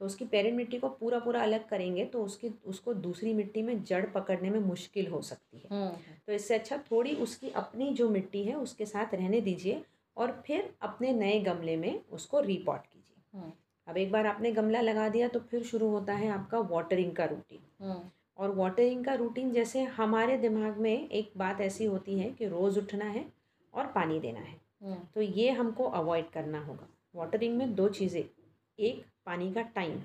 तो 0.00 0.06
उसकी 0.06 0.24
पेरेंट 0.24 0.56
मिट्टी 0.56 0.78
को 0.78 0.88
पूरा 0.90 1.18
पूरा 1.18 1.42
अलग 1.42 1.68
करेंगे 1.68 2.04
तो 2.04 2.22
उसकी 2.24 2.50
उसको 2.66 2.94
दूसरी 2.96 3.32
मिट्टी 3.34 3.62
में 3.62 3.82
जड़ 3.84 4.04
पकड़ने 4.06 4.50
में 4.50 4.58
मुश्किल 4.60 5.06
हो 5.06 5.20
सकती 5.22 5.58
है। 5.58 5.68
हम्म। 5.72 5.90
तो 6.26 6.32
इससे 6.32 6.54
अच्छा 6.54 6.76
थोड़ी 6.90 7.14
उसकी 7.18 7.50
अपनी 7.56 7.92
जो 7.94 8.08
मिट्टी 8.08 8.42
है 8.44 8.54
उसके 8.54 8.86
साथ 8.86 9.14
रहने 9.14 9.40
दीजिए 9.40 9.82
और 10.16 10.30
फिर 10.46 10.72
अपने 10.82 11.12
नए 11.12 11.40
गमले 11.40 11.76
में 11.76 12.00
उसको 12.12 12.40
रिपॉट 12.40 12.86
कीजिए। 12.86 13.38
हम्म। 13.38 13.52
अब 13.86 13.96
एक 13.96 14.10
बार 14.12 14.26
आपने 14.26 14.52
गमला 14.52 14.80
लगा 14.80 15.08
दिया 15.08 15.28
तो 15.28 15.40
फिर 15.40 15.62
शुरू 15.64 15.88
होता 15.88 16.14
है 16.14 16.28
आपका 16.30 16.58
वाटरिंग 16.70 17.12
का 17.12 17.24
रूटीन 17.24 17.84
हम्म। 17.84 18.00
और 18.40 18.54
वाटरिंग 18.56 19.04
का 19.04 19.14
रूटीन 19.14 19.52
जैसे 19.52 19.82
हमारे 19.96 20.36
दिमाग 20.38 20.78
में 20.78 21.08
एक 21.08 21.32
बात 21.36 21.60
ऐसी 21.60 21.84
होती 21.84 22.18
है 22.18 22.30
कि 22.30 22.46
रोज़ 22.48 22.78
उठना 22.78 23.04
है 23.06 23.24
और 23.74 23.86
पानी 23.86 24.18
देना 24.20 24.40
है। 24.40 24.56
हम्म। 24.82 24.96
तो 25.14 25.20
ये 25.22 25.50
हमको 25.50 25.84
अवॉइड 25.84 26.30
करना 26.30 26.60
होगा। 26.60 26.88
वाटरिंग 27.14 27.56
में 27.56 27.74
दो 27.74 27.88
चीज़ें 27.90 28.22
एक 28.78 29.04
पानी 29.26 29.52
का 29.52 29.62
time 29.74 29.98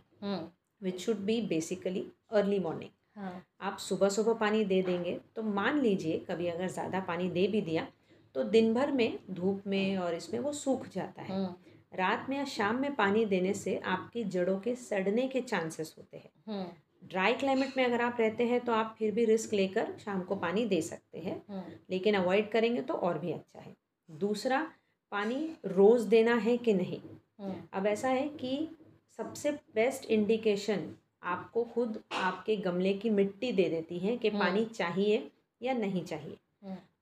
which 0.81 0.99
should 1.01 1.17
be 1.17 1.39
basically 1.41 2.05
early 2.31 2.59
morning 2.59 2.89
हाँ। 3.15 3.41
आप 3.61 3.77
सुबह 3.77 4.09
सुबह 4.09 4.33
पानी 4.33 4.63
दे 4.65 4.81
देंगे 4.81 5.19
तो 5.35 5.43
मान 5.43 5.79
लीजिए 5.81 6.17
कभी 6.29 6.47
अगर 6.47 6.67
ज़्यादा 6.67 6.99
पानी 6.99 7.29
दे 7.29 7.47
भी 7.47 7.61
दिया 7.61 7.87
तो 8.35 8.43
दिन 8.45 8.73
भर 8.73 8.91
में 8.91 9.19
धूप 9.31 9.61
में 9.67 9.97
और 9.97 10.13
इसमें 10.13 10.39
वो 10.39 10.51
सूख 10.53 10.87
जाता 10.87 11.21
है। 11.21 11.35
हम्म। 11.35 11.53
रात 11.93 12.25
में 12.29 12.37
या 12.37 12.45
शाम 12.45 12.79
में 12.81 12.95
पानी 12.95 13.25
देने 13.25 13.53
से 13.53 13.77
आपकी 13.87 14.23
जड़ों 14.25 14.57
के 14.59 14.75
सड़ने 14.75 15.27
के 15.27 15.41
चांसेस 15.41 15.93
होते 15.97 16.17
हैं। 16.17 16.31
हम्म। 16.47 16.67
ड्राई 17.09 17.33
क्लाइमेट 17.33 17.77
में 17.77 17.85
अगर 17.85 18.01
आप 18.01 18.17
रहते 18.19 18.43
हैं 18.43 18.59
तो 18.59 18.71
आप 18.71 18.95
फिर 18.99 19.11
भी 19.11 19.25
रिस्क 19.25 19.53
लेकर 19.53 19.93
शाम 20.05 20.21
को 20.21 20.35
पानी 20.35 20.65
दे 20.65 20.81
सकते 20.81 21.19
हैं। 21.19 21.43
हम्म। 21.49 21.63
लेकिन 21.89 22.15
अवॉइड 22.15 22.51
करेंगे 22.51 22.81
तो 22.81 22.93
और 22.93 23.19
भी 23.19 23.31
अच्छा 23.31 23.59
है। 23.59 23.75
दूसरा 24.11 24.71
पानी 25.11 25.49
रोज़ 25.65 26.07
देना 26.07 26.35
है 26.35 26.57
कि 26.57 26.73
नहीं? 26.73 26.99
हम्म। 27.39 27.55
अब 27.73 27.87
ऐसा 27.87 28.07
है 28.07 28.27
कि 28.27 28.77
सबसे 29.17 29.51
बेस्ट 29.51 30.05
इंडिकेशन 30.05 30.95
आपको 31.23 31.63
खुद 31.63 32.03
आपके 32.13 32.55
गमले 32.55 32.93
की 32.93 33.09
मिट्टी 33.09 33.51
दे 33.51 33.69
देती 33.69 33.99
है 33.99 34.17
कि 34.17 34.29
हम्म। 34.29 34.39
पानी 34.39 34.65
चाहिए 34.65 35.31
या 35.61 35.73
नहीं 35.73 36.03
चाहिए। 36.03 36.37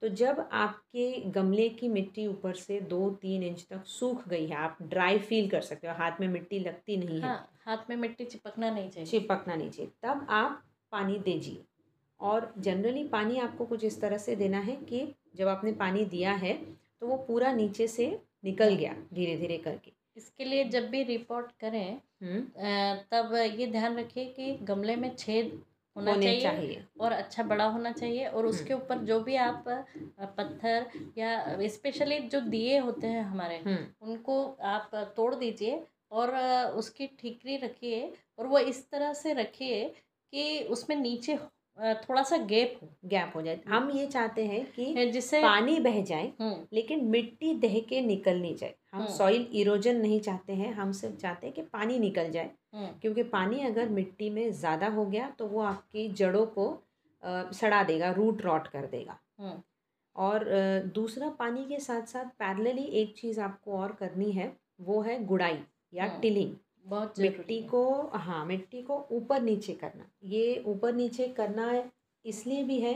तो 0.02 0.08
जब 0.08 0.50
आपके 0.52 1.20
गमले 1.20 1.70
की 1.70 1.88
मिट्टी 1.88 2.28
ऊपर 2.28 2.54
से 2.54 2.82
दो 2.82 3.10
तीन 3.10 3.44
इंच 3.44 3.66
तक 3.70 3.86
सूख 3.86 4.28
गई 4.30 4.46
है 4.46 4.56
आप 4.56 4.78
ड्राई 4.82 5.20
फील 5.20 5.50
कर 5.50 5.62
सकते 5.62 5.88
हो 5.88 5.94
हाथ 5.94 6.12
में 6.22 6.28
मिट्टी 6.28 6.60
लगती 6.60 6.98
नहीं 6.98 7.16
है। 7.16 7.28
हाँ। 7.28 7.50
हाथ 7.66 7.90
में 7.90 7.96
मिट्टी 7.98 8.26
चिपकना 8.26 8.70
नहीं 8.70 8.90
चाहिए। 8.90 9.10
चिपकना 9.10 9.56
नहीं 9.56 9.70
चाहिए। 9.70 9.92
तब 10.04 10.26
आप 10.30 10.64
पानी 10.92 11.18
दीजिए। 11.20 11.64
और 12.20 12.54
जनरली 12.58 13.04
पानी 13.08 13.40
आपको 13.40 13.66
कुछ 13.66 13.84
इस 13.84 14.00
तरह 14.02 14.18
से 14.18 14.36
देना 14.36 14.60
है 14.60 14.76
कि 14.84 15.08
जब 15.36 15.48
आपने 15.48 15.72
पानी 15.74 16.06
दिया 16.06 16.32
है 16.34 16.54
तो 17.02 17.08
वो 17.08 17.18
पूरा 17.28 17.52
नीचे 17.52 17.88
से 17.88 18.08
निकल 18.44 18.76
गया 18.76 18.96
धीरे 19.14 19.36
धीरे 19.38 19.58
करके। 19.58 19.92
इसके 20.18 20.46
लिए 20.46 20.64
जब 20.70 20.90
भी 20.90 21.04
रिपोर्ट 21.04 21.52
करें 21.60 22.00
हम्म। 22.24 22.96
तब 23.12 23.34
ये 23.60 23.68
ध्यान 23.68 23.98
रखिए 23.98 24.26
कि 24.26 24.52
गमले 24.64 24.96
में 24.96 25.16
छेद 25.16 25.62
होना 25.96 26.14
चाहिए, 26.14 26.42
चाहिए। 26.42 26.84
और 27.00 27.12
अच्छा 27.12 27.44
बड़ा 27.44 27.66
होना 27.66 27.92
चाहिए 27.92 28.26
और 28.28 28.46
उसके 28.46 28.74
ऊपर 28.74 28.98
जो 29.00 29.20
भी 29.20 29.36
आप 29.36 29.64
पत्थर 30.38 30.86
या 31.18 31.68
स्पेशली 31.68 32.20
जो 32.28 32.40
दिए 32.42 32.78
होते 32.78 33.08
हैं 33.08 33.24
हमारे 33.24 33.58
हम्म। 33.58 34.12
उनको 34.12 34.44
आप 34.64 34.92
तोड़ 35.18 35.34
दीजिए 35.36 35.82
और 36.14 36.36
उसकी 36.76 37.08
ठीकरी 37.20 37.58
रखिए 37.58 38.12
और 38.40 38.48
वो 38.48 38.60
इस 38.62 38.90
तरह 38.92 39.14
से 39.16 39.34
रखिए 39.34 39.84
कि 40.34 40.60
उसमें 40.72 40.96
नीचे 40.98 41.38
थोड़ा 42.00 42.22
सा 42.24 42.38
गैप 42.46 42.78
हो 42.82 42.90
गैप 43.06 43.32
हो 43.36 43.42
जाए। 43.42 43.62
हम 43.68 43.90
ये 43.92 44.06
चाहते 44.08 44.46
हैं 44.46 44.66
कि 44.74 44.86
जिससे 45.12 45.42
पानी 45.42 45.80
बह 45.82 46.02
जाए 46.04 46.32
लेकिन 46.74 47.04
मिट्टी 47.08 47.54
दह 47.60 47.80
के 47.90 48.02
निकल 48.02 48.40
नहीं 48.42 48.56
जाए। 48.56 48.74
हम। 48.94 49.06
सॉइल 49.10 49.48
इरोजन 49.54 49.96
नहीं 49.98 50.20
चाहते 50.22 50.54
हैं 50.54 50.74
हम 50.74 50.92
सिर्फ़ 50.92 51.16
चाहते 51.18 51.48
हैं 51.48 51.56
कि 51.56 51.62
पानी 51.64 51.98
निकल 52.00 52.32
जाए। 52.32 52.50
क्योंकि 53.02 53.24
पानी 53.32 53.60
अगर 53.66 53.90
मिट्टी 53.90 54.30
में 54.30 54.52
ज़्यादा 54.54 54.88
हो 54.90 55.06
गया 55.06 55.30
तो 55.30 55.48
वो 55.48 55.62
आपकी 55.64 56.08
जड़ों 56.14 56.46
को 56.58 56.66
सड़ा 57.54 57.84
देगा 57.84 58.12
रूट 58.12 58.42
रॉट 58.42 58.68
कर 58.68 58.86
देगा। 58.88 59.20
और 60.16 60.44
दूसरा 60.96 61.30
पानी 61.40 61.66
के 61.66 61.80
साथ 61.80 62.06
साथ 62.08 62.26
पैरेलली 62.40 62.84
एक 63.02 63.14
चीज़ 63.18 63.40
आपको 63.42 63.78
और 63.78 63.92
करनी 64.00 64.32
है 64.32 64.52
वो 64.82 65.02
है 65.02 65.24
गुड़ाई। 65.26 65.60
या 65.94 66.06
हम्म। 66.06 66.20
टिलिंग। 66.22 66.56
बहुत 66.86 67.20
मिट्टी 67.20 67.62
को 67.64 67.84
हाँ 68.16 68.46
मिट्टी 68.46 68.82
को 68.82 68.96
ऊपर 69.12 69.42
नीचे 69.42 69.74
करना। 69.74 70.06
ये 70.26 70.64
ऊपर 70.68 70.94
नीचे 70.94 71.28
करना 71.38 71.72
इसलिए 72.26 72.64
भी 72.64 72.80
है 72.80 72.94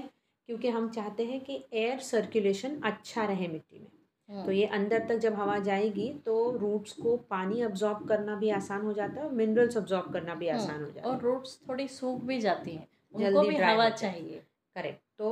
क्योंकि 0.49 0.67
हम 0.69 0.89
चाहते 0.89 1.25
हैं 1.25 1.39
कि 1.41 1.63
एयर 1.73 1.99
सर्कुलेशन 1.99 2.79
अच्छा 2.81 3.25
रहे 3.25 3.47
मिट्टी 3.47 3.79
में। 3.79 3.87
हम्म, 4.29 4.45
तो 4.45 4.51
ये 4.51 4.65
अंदर 4.67 5.05
तक 5.07 5.17
जब 5.17 5.33
हवा 5.33 5.57
जाएगी 5.59 6.09
तो 6.25 6.35
रूट्स 6.57 6.93
को 6.93 7.15
पानी 7.29 7.61
अब्जॉर्ब 7.61 8.07
करना 8.07 8.35
भी 8.35 8.49
आसान 8.49 8.81
हो 8.81 8.93
जाता 8.93 9.19
है 9.19 9.25
और 9.25 9.31
मिनरल्स 9.33 9.77
अब्जॉर्ब 9.77 10.11
करना 10.13 10.35
भी 10.35 10.47
हम्म, 10.49 10.61
आसान 10.61 10.83
हो 10.83 10.89
जाता 10.91 11.07
है। 11.09 11.15
और 11.15 11.21
रूट्स 11.21 11.59
थोड़ी 11.69 11.87
सूख 11.89 12.21
भी 12.23 12.39
जाती 12.41 12.71
हैं। 12.71 12.87
उनको 13.13 13.29
जल्दी 13.31 13.49
भी 13.49 13.55
हवा 13.57 13.89
चाहिए। 13.91 14.41
करेक्ट 14.75 15.01
तो 15.17 15.29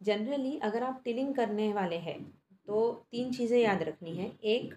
जनरली 0.00 0.58
अगर 0.60 0.82
आप 0.82 1.00
टिलिंग 1.04 1.34
करने 1.34 1.72
वाले 1.72 1.96
हैं 1.98 2.20
तो 2.68 2.90
तीन 3.10 3.32
चीज़ें 3.32 3.58
याद 3.60 3.82
रखनी 3.82 4.14
है। 4.16 4.30
एक 4.44 4.74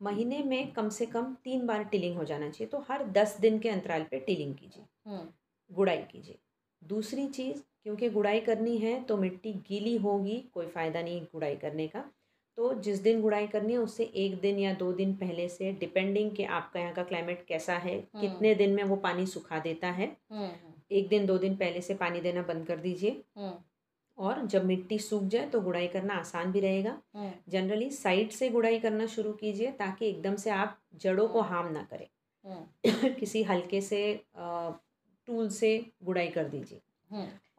महीने 0.00 0.42
में 0.42 0.72
कम 0.72 0.88
से 0.88 1.06
कम 1.06 1.34
तीन 1.44 1.66
बार 1.66 1.84
टिलिंग 1.84 2.16
हो 2.16 2.24
जाना 2.24 2.50
चाहिए। 2.50 2.68
तो 2.68 2.84
हर 2.88 3.04
दस 3.12 3.36
दिन 3.40 3.58
के 3.58 3.68
अंतराल 3.68 4.02
पे 4.02 4.18
टिलिंग 4.18 4.54
कीजिए। 4.54 4.84
हम्म, 5.06 5.28
गुड़ाई 5.70 6.02
कीजिए। 6.02 6.38
दूसरी 6.82 7.26
चीज़ 7.28 7.62
क्योंकि 7.82 8.08
गुड़ाई 8.10 8.40
करनी 8.40 8.76
है 8.78 9.02
तो 9.04 9.16
मिट्टी 9.16 9.52
गीली 9.68 9.96
होगी 9.96 10.36
कोई 10.54 10.66
फ़ायदा 10.66 11.02
नहीं 11.02 11.20
गुड़ाई 11.22 11.56
करने 11.56 11.86
का। 11.88 12.04
तो 12.58 12.72
जिस 12.74 12.98
दिन 12.98 13.20
गुड़ाई 13.22 13.46
करनी 13.46 13.72
है 13.72 13.78
उससे 13.78 14.04
एक 14.16 14.38
दिन 14.40 14.58
या 14.58 14.72
दो 14.74 14.92
दिन 14.92 15.14
पहले 15.16 15.48
से 15.48 15.72
डिपेंडिंग 15.72 16.30
कि 16.30 16.44
आपका 16.44 16.80
यहाँ 16.80 16.92
का 16.92 17.02
क्लाइमेट 17.02 17.44
कैसा 17.46 17.74
है 17.76 17.98
कितने 18.20 18.54
दिन 18.54 18.74
में 18.74 18.82
वो 18.84 18.96
पानी 18.96 19.26
सुखा 19.26 19.58
देता 19.58 19.90
है। 19.90 20.16
हम्म, 20.30 20.50
एक 20.90 21.08
दिन 21.08 21.26
दो 21.26 21.38
दिन 21.38 21.56
पहले 21.56 21.80
से 21.80 21.94
पानी 21.94 22.20
देना 22.20 22.42
बंद 22.42 22.66
कर 22.66 22.76
दीजिए। 22.76 23.10
हम्म, 23.36 23.54
और 24.18 24.46
जब 24.46 24.64
मिट्टी 24.64 24.98
सूख 24.98 25.22
जाए 25.22 25.46
तो 25.46 25.60
गुड़ाई 25.60 25.86
करना 25.86 26.14
आसान 26.14 26.52
भी 26.52 26.60
रहेगा। 26.60 27.00
जनरली 27.48 27.90
साइड 27.90 28.30
से 28.30 28.48
गुड़ाई 28.48 28.78
करना 28.78 29.06
शुरू 29.06 29.32
कीजिए 29.32 29.70
ताकि 29.70 30.08
एकदम 30.08 30.36
से 30.36 30.50
आप 30.50 30.78
जड़ों 30.94 31.28
को 31.28 31.40
हार्म 31.40 31.72
ना 31.72 31.82
करें। 31.92 32.06
किसी 33.20 33.42
हल्के 33.42 33.80
से 33.80 34.00
टूल 35.28 35.48
से 35.48 35.70
गुड़ाई 36.04 36.28
कर 36.28 36.44
दीजिए। 36.44 36.80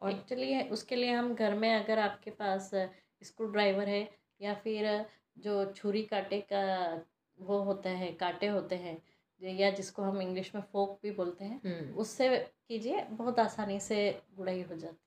और 0.02 0.12
एक्चुअली 0.12 0.62
उसके 0.70 0.96
लिए 0.96 1.12
हम 1.12 1.34
घर 1.36 1.56
में 1.56 1.74
अगर 1.76 2.00
आपके 2.00 2.32
पास 2.32 2.70
स्क्रू 3.24 3.48
ड्राइवर 3.48 3.90
है 3.90 4.08
या 4.42 4.54
फिर 4.54 5.06
जो 5.38 5.64
छुरी 5.76 6.02
काटे 6.04 6.40
का 6.54 6.64
वो 7.40 7.58
होता 7.60 7.90
है 7.90 8.12
कांटे 8.12 8.48
होते 8.48 8.76
हैं 8.76 8.98
या 9.42 9.70
जिसको 9.72 10.04
हम 10.04 10.22
इंग्लिश 10.22 10.56
में 10.56 10.62
फोक 10.62 11.00
भी 11.04 11.12
बोलते 11.12 11.46
हैं 11.46 11.62
हम्म। 11.66 11.94
उससे 11.96 12.38
कीजिए 12.68 13.02
बहुत 13.12 13.40
आसानी 13.40 13.80
से 13.80 14.00
गुड़ाई 14.38 14.62
हो 14.62 14.76
जाती 14.76 15.07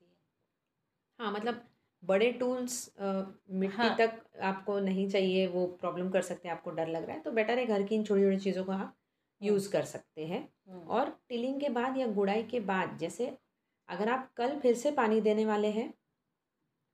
हाँ 1.21 1.31
मतलब 1.31 1.61
बड़े 2.03 2.31
टूल्स 2.33 2.75
मिट्टी 2.99 3.77
हाँ, 3.77 3.95
तक 3.97 4.21
आपको 4.43 4.79
नहीं 4.79 5.07
चाहिए 5.09 5.45
वो 5.47 5.65
प्रॉब्लम 5.81 6.09
कर 6.09 6.21
सकते 6.21 6.47
हैं 6.47 6.55
आपको 6.55 6.71
डर 6.71 6.87
लग 6.87 7.03
रहा 7.03 7.15
है 7.15 7.21
तो 7.21 7.31
बेटर 7.31 7.59
है 7.59 7.65
घर 7.65 7.83
की 7.83 7.95
इन 7.95 8.03
छोटी 8.03 8.21
छोटी 8.21 8.37
चीज़ों 8.39 8.63
को 8.63 8.71
आप 8.71 8.95
यूज़ 9.41 9.63
हम्म। 9.63 9.71
कर 9.71 9.85
सकते 9.85 10.25
हैं 10.25 10.41
हम्म। 10.69 10.81
और 10.89 11.09
टिलिंग 11.29 11.59
के 11.61 11.69
बाद 11.69 11.97
या 11.97 12.07
गुड़ाई 12.09 12.43
के 12.43 12.59
बाद 12.65 12.97
जैसे 12.97 13.31
अगर 13.89 14.09
आप 14.09 14.31
कल 14.37 14.57
फिर 14.59 14.75
से 14.75 14.91
पानी 14.93 15.21
देने 15.21 15.45
वाले 15.45 15.71
हैं 15.71 15.93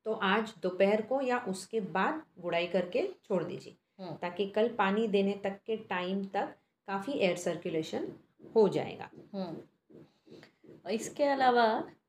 तो 0.06 0.14
आज 0.26 0.54
दोपहर 0.62 1.02
को 1.02 1.22
या 1.22 1.38
उसके 1.48 1.80
बाद 1.94 2.22
गुड़ाई 2.40 2.68
करके 2.68 3.08
छोड़ 3.26 3.44
दीजिए 3.44 3.78
ताकि 4.22 4.50
कल 4.50 4.68
पानी 4.78 5.08
देने 5.08 5.40
तक 5.44 5.60
के 5.66 5.78
टाइम 5.90 6.24
तक 6.34 6.56
काफ़ी 6.88 7.14
एयर 7.14 7.38
सर्कुलेशन 7.38 8.12
हो 8.56 8.68
जाएगा 8.70 9.10
हम्म। 9.34 10.90
इसके 10.90 11.24
अलावा 11.26 11.68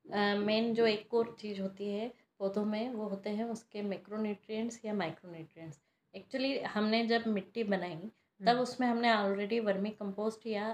मेन 0.08 0.72
जो 0.74 0.86
एक 0.86 1.14
और 1.14 1.36
चीज़ 1.40 1.60
होती 1.60 1.88
है 1.88 2.12
पौधों 2.40 2.64
में 2.64 2.90
वो 2.90 3.08
होते 3.08 3.30
हैं 3.30 3.44
उसके 3.46 3.82
मैक्रोन्यूट्रिएंट्स 3.84 4.80
या 4.84 4.94
माइक्रोन्यूट्रिएंट्स 4.94 5.80
एक्चुअली 6.14 6.58
हमने 6.66 7.06
जब 7.06 7.26
मिट्टी 7.28 7.64
बनाई 7.64 7.96
तब 8.40 8.48
हम्म। 8.48 8.60
उसमें 8.60 8.86
हमने 8.88 9.12
ऑलरेडी 9.14 9.58
वर्मी 9.60 9.90
कंपोस्ट 9.90 10.46
या 10.46 10.66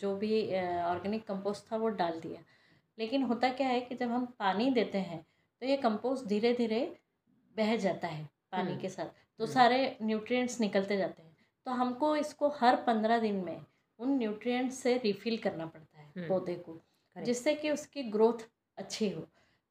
जो 0.00 0.14
भी 0.16 0.42
ऑर्गेनिक 0.82 1.26
कंपोस्ट 1.26 1.70
था 1.72 1.76
वो 1.76 1.88
डाल 1.96 2.20
दिया 2.20 2.40
लेकिन 2.98 3.22
होता 3.22 3.48
क्या 3.52 3.68
है 3.68 3.80
कि 3.80 3.94
जब 3.94 4.10
हम 4.10 4.26
पानी 4.38 4.70
देते 4.70 4.98
हैं 5.00 5.24
तो 5.62 5.66
ये 5.66 5.76
कंपोस्ट 5.76 6.26
धीरे 6.26 6.52
धीरे 6.54 6.80
बह 7.56 7.76
जाता 7.76 8.08
है 8.08 8.28
पानी 8.52 8.70
हम्म। 8.70 8.80
के 8.80 8.88
साथ 8.88 9.06
तो 9.40 9.46
सारे 9.46 9.96
न्यूट्रिएंट्स 10.02 10.60
निकलते 10.60 10.96
जाते 10.96 11.22
हैं 11.22 11.36
तो 11.66 11.72
हमको 11.72 12.14
इसको 12.16 12.48
हर 12.50 12.76
पंद्रह 12.82 13.18
दिन 13.18 13.36
में 13.36 13.60
उन 13.98 14.16
न्यूट्रिएंट्स 14.18 14.78
से 14.78 14.96
रिफ़िल 14.98 15.36
करना 15.38 15.66
पड़ता 15.66 15.98
है 15.98 16.06
हम्म। 16.06 16.28
पौधे 16.28 16.54
को 16.58 16.80
जिससे 17.24 17.54
कि 17.54 17.70
उसकी 17.70 18.02
ग्रोथ 18.10 18.46
अच्छी 18.78 19.10
हो। 19.10 19.26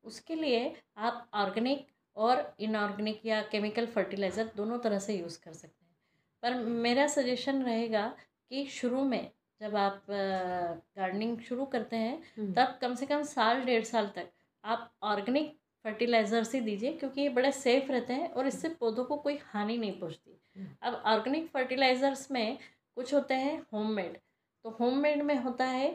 उसके 0.06 0.36
लिए 0.36 0.75
आप 0.98 1.29
ऑर्गेनिक 1.34 1.88
और 2.18 2.56
इनऑर्गेनिक 2.60 3.25
या 3.25 3.41
केमिकल 3.41 3.86
फर्टिलाइज़र 3.86 4.51
दोनों 4.56 4.79
तरह 4.79 5.00
से 5.00 5.15
यूज़ 5.15 5.39
कर 5.44 5.53
सकते 5.53 5.86
हैं। 5.86 5.98
पर 6.44 6.63
मेरा 6.79 7.08
सजेशन 7.08 7.62
रहेगा 7.63 8.08
कि 8.51 8.65
शुरू 8.65 9.03
में 9.03 9.32
जब 9.62 9.75
आप 9.75 10.03
गार्डनिंग 10.10 11.39
शुरू 11.39 11.65
करते 11.65 11.96
हैं 11.96 12.18
हम्म। 12.38 12.53
तब 12.53 12.77
कम 12.82 12.96
से 12.96 13.06
कम 13.06 13.24
साल 13.24 13.63
डेढ़ 13.63 13.84
साल 13.84 14.08
तक 14.15 14.29
आप 14.63 14.91
ऑर्गेनिक 15.03 15.56
फर्टिलाइज़र्स 15.86 16.53
ही 16.56 16.60
दीजिए 16.62 16.94
क्योंकि 16.94 17.22
ये 17.22 17.29
बड़े 17.29 17.51
सेफ़ 17.51 17.91
रहते 17.91 18.13
हैं 18.13 18.29
और 18.32 18.48
इससे 18.48 18.70
पौधों 18.70 19.03
को 19.06 19.18
कोई 19.18 19.38
हानि 19.44 19.77
नहीं 19.77 20.00
पहुँचती। 20.00 20.65
अब 20.82 21.01
ऑर्गेनिक 21.06 21.48
फर्टिलाइज़र्स 21.48 22.29
में 22.32 22.58
कुछ 22.98 23.13
होते 23.13 23.34
हैं 23.34 23.60
होममेड। 23.74 24.18
तो 24.65 24.70
होममेड 24.70 25.22
में 25.22 25.36
होता 25.36 25.65
है 25.65 25.89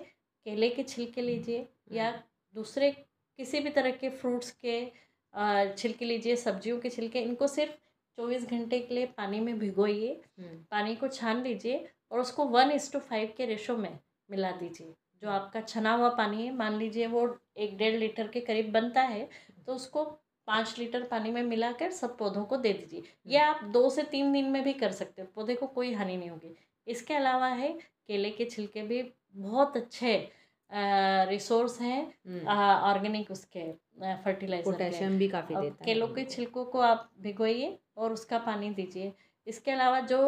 केले 0.47 0.69
के 0.71 0.83
छिलके 0.83 1.23
लीजिए 1.23 1.67
या 1.93 2.11
दूसरे 2.55 2.91
किसी 2.91 3.61
भी 3.61 3.71
तरह 3.71 3.91
के 3.93 4.09
फ्रूट्स 4.13 4.51
के 4.65 4.85
छिलके 5.79 6.05
लीजिए 6.05 6.37
सब्जियों 6.37 6.79
के 6.81 6.91
छिलके 6.91 7.21
इनको 7.21 7.47
सिर्फ़ 7.47 7.73
चौबीस 8.19 8.45
घंटे 8.47 8.79
के 8.81 8.95
लिए 8.95 9.07
पानी 9.17 9.41
में 9.41 9.59
भिगोइए। 9.59 10.11
हम्म। 10.39 10.57
पानी 10.71 10.95
को 10.97 11.09
छान 11.09 11.43
लीजिए 11.43 11.87
और 12.11 12.21
उसको 12.21 12.45
वन 12.47 12.71
इस 12.71 12.93
टू 12.93 12.99
फाइव 13.01 13.33
के 13.37 13.47
रेशो 13.47 13.77
में 13.77 13.99
मिला 14.29 14.51
दीजिए। 14.53 14.95
जो 15.23 15.31
आपका 15.31 15.61
छना 15.61 15.95
हुआ 15.95 16.09
पानी 16.17 16.47
है 16.47 16.55
मान 16.57 16.77
लीजिए 16.79 17.07
वो 17.07 17.27
एक 17.57 17.77
डेढ़ 17.79 17.97
लीटर 17.97 18.29
के 18.29 18.41
करीब 18.41 18.71
बनता 18.73 19.03
है 19.03 19.29
तो 19.67 19.75
उसको 19.75 20.05
पाँच 20.49 20.79
लीटर 20.79 21.03
पानी 21.03 21.31
में 21.31 21.43
मिलाकर 21.43 21.91
सब 21.93 22.17
पौधों 22.19 22.45
को 22.45 22.57
दे 22.57 22.73
दीजिए। 22.73 23.03
ये 23.27 23.39
आप 23.39 23.65
दो 23.73 23.89
से 23.91 24.03
तीन 24.05 24.33
दिन 24.33 24.51
में 24.51 24.63
भी 24.65 24.73
कर 24.75 24.93
सकते 24.93 25.23
हो 25.23 25.29
पौधे 25.35 25.55
को 25.55 25.67
कोई 25.69 25.93
हानि 25.95 26.17
नहीं 26.17 26.31
होगी। 26.31 26.55
इसके 26.87 27.15
अलावा 27.15 27.49
है 27.49 27.73
केले 28.09 28.31
के 28.31 28.45
छिलके 28.45 28.83
भी 28.83 29.03
बहुत 29.35 29.77
अच्छे 29.77 30.17
रिसोर्स 31.31 31.81
हैं 31.81 32.01
ऑर्गेनिक 32.47 33.21
हम्म। 33.21 33.33
उसके 33.33 33.73
फर्टिलाइज़र 34.25 34.71
पोटेशियम 34.71 35.19
भी 35.19 35.29
काफ़ी 35.29 35.55
देता 35.55 35.65
है 35.65 35.85
केलों 35.85 36.09
के 36.09 36.25
छिलकों 36.25 36.65
को 36.65 36.81
आप 36.83 37.11
भिगोइए 37.21 37.79
और 37.97 38.13
उसका 38.13 38.39
पानी 38.39 38.71
दीजिए 38.71 39.13
इसके 39.47 39.71
अलावा 39.71 40.01
जो 40.07 40.21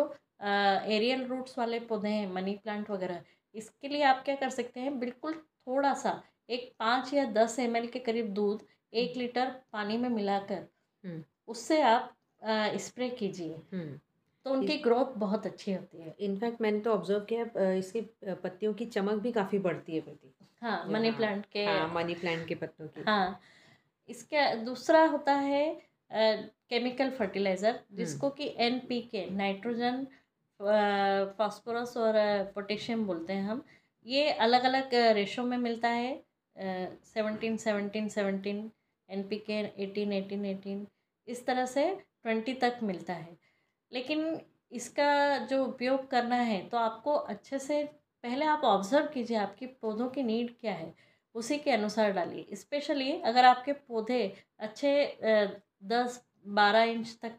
एरियल 0.43 1.25
रूट्स 1.27 1.59
वाले 1.59 1.81
पौधे 1.83 2.09
हैं 2.09 2.33
मनी 2.33 2.53
प्लांट 2.63 2.91
वगैरह 2.91 3.23
इसके 3.55 3.89
लिए 3.89 4.03
आप 4.03 4.23
क्या 4.25 4.35
कर 4.35 4.51
सकते 4.51 4.81
हैं 4.81 4.99
बिल्कुल 4.99 5.35
थोड़ा 5.35 5.93
सा 5.95 6.21
एक 6.51 6.73
पाँच 6.79 7.13
या 7.15 7.25
दस 7.33 7.59
एम 7.59 7.87
के 7.87 7.99
करीब 7.99 8.33
दूध 8.35 8.67
एक 8.93 9.17
लीटर 9.17 9.51
पानी 9.73 9.97
में 9.97 10.09
मिलाकर 10.09 10.67
हम्म। 11.05 11.23
उससे 11.49 11.81
आप 11.83 12.13
स्प्रे 12.79 13.09
कीजिए 13.11 13.55
हम्म। 13.73 13.99
तो 14.47 14.53
उनकी 14.53 14.77
ग्रोथ 14.79 15.15
बहुत 15.19 15.47
अच्छी 15.47 15.73
होती 15.73 15.99
है। 15.99 16.15
इनफैक्ट 16.21 16.61
मैंने 16.61 16.81
तो 16.81 16.91
ऑब्ज़र्व 16.93 17.21
किया 17.31 17.71
इसकी 17.73 18.01
पत्तियों 18.25 18.73
की 18.75 18.85
चमक 18.87 19.23
भी 19.23 19.31
काफ़ी 19.33 19.59
बढ़ती 19.61 19.95
है 19.95 20.01
प्रति 20.01 20.33
हाँ 20.63 20.85
मनी 20.89 21.11
प्लांट 21.13 21.45
के 21.53 21.65
हाँ 21.65 21.89
मनी 21.95 22.15
प्लांट 22.15 22.47
के 22.49 22.55
पत्तों 22.55 22.87
की। 22.89 23.03
हाँ 23.03 23.41
इसका 24.09 24.45
दूसरा 24.65 25.05
होता 25.07 25.33
है 25.35 25.65
केमिकल 26.11 27.11
फर्टिलाइज़र 27.11 27.71
हम्म। 27.71 27.97
जिसको 27.97 28.31
कि 28.31 28.55
N 28.59 28.79
P 28.89 29.01
K 29.13 29.25
nitrogen 29.31 30.07
phosphorus 31.39 31.97
और 31.97 32.15
पोटेशियम 32.55 33.05
बोलते 33.07 33.33
हैं 33.33 33.45
हम 33.45 33.65
ये 34.07 34.31
अलग 34.41 34.65
अलग 34.65 34.95
रेशो 35.15 35.43
में 35.43 35.57
मिलता 35.59 35.89
है 35.91 36.15
seventeen 37.05 37.57
seventeen 37.57 38.09
seventeen 38.09 38.71
N 39.09 39.23
P 39.23 39.37
K 39.49 39.59
eighteen 39.83 40.13
eighteen 40.13 40.45
eighteen 40.47 40.87
इस 41.29 41.45
तरह 41.47 41.67
से 41.67 41.85
ट्वेंटी 42.23 42.55
तक 42.55 42.79
मिलता 42.83 43.13
है। 43.15 43.37
लेकिन 43.93 44.41
इसका 44.73 45.39
जो 45.47 45.65
उपयोग 45.65 46.09
करना 46.11 46.37
है 46.37 46.61
तो 46.69 46.77
आपको 46.79 47.13
अच्छे 47.13 47.59
से 47.59 47.83
पहले 48.25 48.47
आप 48.47 48.65
ऑब्ज़र्व 48.65 49.07
कीजिए 49.07 49.37
आपकी 49.39 49.67
पौधों 49.67 50.09
की 50.11 50.23
नीड 50.23 50.55
क्या 50.61 50.73
है 50.75 50.95
उसी 51.35 51.57
के 51.59 51.71
अनुसार 51.71 52.13
डालिए। 52.13 52.57
स्पेशली 52.57 53.13
अगर 53.23 53.45
आपके 53.45 53.73
पौधे 53.73 54.23
अच्छे 54.61 54.93
दस 55.85 56.21
बारह 56.51 56.83
इंच 56.85 57.17
तक 57.23 57.39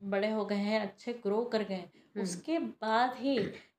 बड़े 0.00 0.30
हो 0.30 0.44
गए 0.44 0.56
हैं 0.56 0.80
अच्छे 0.80 1.12
ग्रो 1.22 1.42
कर 1.44 1.62
गए 1.62 1.74
हैं 1.74 2.22
उसके 2.22 2.58
बाद 2.58 3.16
ही 3.18 3.38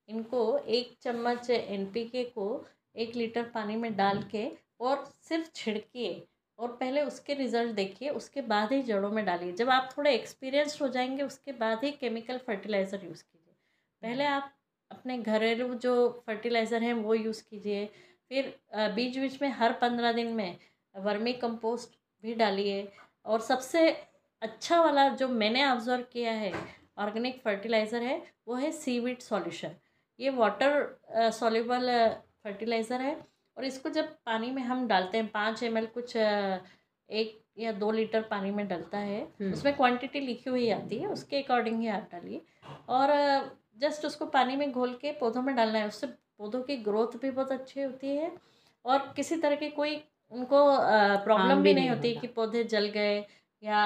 इनको 0.09 0.57
एक 0.59 0.95
चम्मच 1.01 1.49
एन 1.49 1.91
को 1.95 2.65
एक 2.95 3.15
लीटर 3.15 3.43
पानी 3.53 3.75
में 3.75 3.95
डाल 3.95 4.21
के 4.31 4.47
और 4.79 5.05
सिर्फ़ 5.23 5.49
छिड़किए। 5.55 6.11
और 6.59 6.71
पहले 6.75 7.01
उसके 7.03 7.33
रिज़ल्ट 7.33 7.75
देखिए 7.75 8.09
उसके 8.11 8.41
बाद 8.43 8.71
ही 8.73 8.81
जड़ों 8.83 9.11
में 9.11 9.23
डालिए। 9.25 9.51
जब 9.53 9.69
आप 9.69 9.89
थोड़े 9.97 10.13
एक्सपीरियंस्ड 10.13 10.81
हो 10.81 10.87
जाएँगे 10.89 11.23
उसके 11.23 11.51
बाद 11.53 11.83
ही 11.83 11.91
केमिकल 11.93 12.37
फर्टिलाइज़र 12.47 13.05
यूज़ 13.05 13.23
कीजिए। 13.23 13.53
पहले 14.03 14.23
हम्म। 14.23 14.35
आप 14.35 14.53
अपने 14.91 15.17
घरेलू 15.17 15.73
जो 15.75 16.23
फर्टिलाइज़र 16.27 16.83
हैं 16.83 16.93
वो 16.95 17.13
यूज़ 17.13 17.43
कीजिए। 17.43 17.85
फिर 18.31 18.53
बीच 18.95 19.17
बीच 19.17 19.41
में 19.41 19.49
हर 19.51 19.73
पंद्रह 19.81 20.11
दिन 20.13 20.33
में 20.33 20.57
वर्मी 20.95 21.33
कंपोस्ट 21.35 21.97
भी 22.23 22.33
डालिए। 22.35 22.87
और 23.25 23.41
सबसे 23.41 23.89
अच्छा 24.41 24.81
वाला 24.81 25.07
जो 25.11 25.27
मैंने 25.29 25.65
ऑब्ज़र्व 25.65 26.03
किया 26.13 26.31
है 26.33 26.51
ऑर्गेनिक 26.97 27.41
फर्टिलाइज़र 27.41 28.03
है 28.03 28.21
वो 28.47 28.55
है 28.55 28.71
सीविड 28.73 29.19
सॉल्यूशन 29.21 29.75
ये 30.19 30.29
वाटर 30.31 31.31
सॉल्युबल 31.31 31.89
फर्टिलाइज़र 32.43 33.01
है। 33.01 33.15
और 33.57 33.65
इसको 33.65 33.89
जब 33.89 34.15
पानी 34.25 34.51
में 34.51 34.61
हम 34.61 34.87
डालते 34.87 35.17
हैं 35.17 35.27
पाँच 35.27 35.63
एम 35.63 35.85
कुछ 35.93 36.15
एक 36.15 37.39
या 37.59 37.71
दो 37.73 37.91
लीटर 37.91 38.21
पानी 38.21 38.51
में 38.51 38.67
डलता 38.67 38.97
है 38.97 39.21
हम्म। 39.21 39.53
उसमें 39.53 39.75
क्वांटिटी 39.75 40.19
लिखी 40.19 40.49
हुई 40.49 40.69
आती 40.71 40.97
है 40.97 41.07
उसके 41.07 41.41
अकॉर्डिंग 41.41 41.79
ही 41.81 41.87
आप 41.87 42.09
डालिए। 42.11 42.41
और 42.89 43.09
जस्ट 43.77 44.05
उसको 44.05 44.25
पानी 44.25 44.55
में 44.55 44.71
घोल 44.71 44.93
के 45.01 45.11
पौधों 45.11 45.41
में 45.41 45.55
डालना 45.55 45.79
है 45.79 45.87
उससे 45.87 46.07
पौधों 46.07 46.61
की 46.61 46.77
ग्रोथ 46.83 47.17
भी 47.21 47.31
बहुत 47.31 47.51
अच्छी 47.51 47.81
होती 47.81 48.15
है 48.15 48.31
और 48.85 49.13
किसी 49.15 49.35
तरह 49.35 49.55
की 49.55 49.69
कोई 49.69 49.95
उनको 50.31 50.61
प्रॉब्लम 51.23 51.61
भी 51.63 51.73
नहीं 51.73 51.89
होती 51.89 52.13
कि 52.15 52.27
पौधे 52.27 52.63
जल 52.65 52.85
गए 52.89 53.25
या 53.63 53.79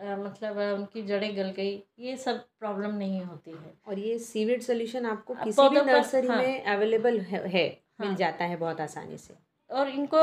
आ, 0.00 0.16
मतलब 0.16 0.56
उनकी 0.74 1.02
जड़ें 1.02 1.36
गल 1.36 1.50
गई 1.56 1.82
ये 1.98 2.16
सब 2.16 2.38
प्रॉब्लम 2.60 2.94
नहीं 2.94 3.20
होती 3.22 3.50
है। 3.50 3.72
और 3.88 3.98
ये 3.98 4.18
सीवेड 4.18 4.62
सोल्यूशन 4.62 5.06
आपको 5.06 5.34
किसी 5.34 5.68
भी 5.68 5.80
नर्सरी 5.82 6.28
हाँ, 6.28 6.36
में 6.36 6.64
अवेलेबल 6.64 7.18
है, 7.20 7.48
है। 7.48 7.83
हाँ, 7.98 8.06
मिल 8.06 8.16
जाता 8.16 8.44
है 8.44 8.56
बहुत 8.56 8.80
आसानी 8.80 9.18
से। 9.18 9.34
और 9.70 9.88
इनको 9.88 10.18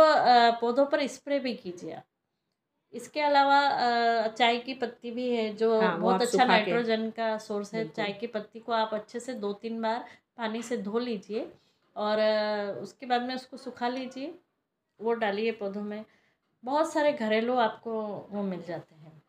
पौधों 0.61 0.85
पर 0.85 1.05
स्प्रे 1.07 1.39
भी 1.39 1.53
कीजिए 1.53 1.93
आप। 1.93 2.03
इसके 2.93 3.21
अलावा 3.21 4.27
चाय 4.27 4.57
की 4.57 4.73
पत्ती 4.73 5.11
भी 5.11 5.29
है 5.35 5.53
जो 5.53 5.79
हाँ, 5.81 5.97
बहुत 5.99 6.21
अच्छा 6.21 6.45
नाइट्रोजन 6.45 7.09
का 7.09 7.37
सोर्स 7.37 7.73
है। 7.73 7.87
चाय 7.87 8.11
की 8.13 8.27
पत्ती 8.27 8.59
को 8.59 8.71
आप 8.71 8.93
अच्छे 8.93 9.19
से 9.19 9.33
दो 9.33 9.53
तीन 9.53 9.81
बार 9.81 10.05
पानी 10.37 10.61
से 10.61 10.77
धो 10.77 10.99
लीजिए 10.99 11.51
और 11.95 12.19
उसके 12.81 13.05
बाद 13.05 13.21
में 13.21 13.35
उसको 13.35 13.57
सुखा 13.57 13.87
लीजिए। 13.87 14.33
वो 14.99 15.13
डालिए 15.13 15.51
पौधों 15.51 15.81
में। 15.81 16.03
बहुत 16.63 16.91
सारे 16.93 17.13
घरेलू 17.13 17.55
आपको 17.55 17.91
वो 18.31 18.43
मिल 18.43 18.63
जाते 18.63 18.95
हैं। 18.95 19.21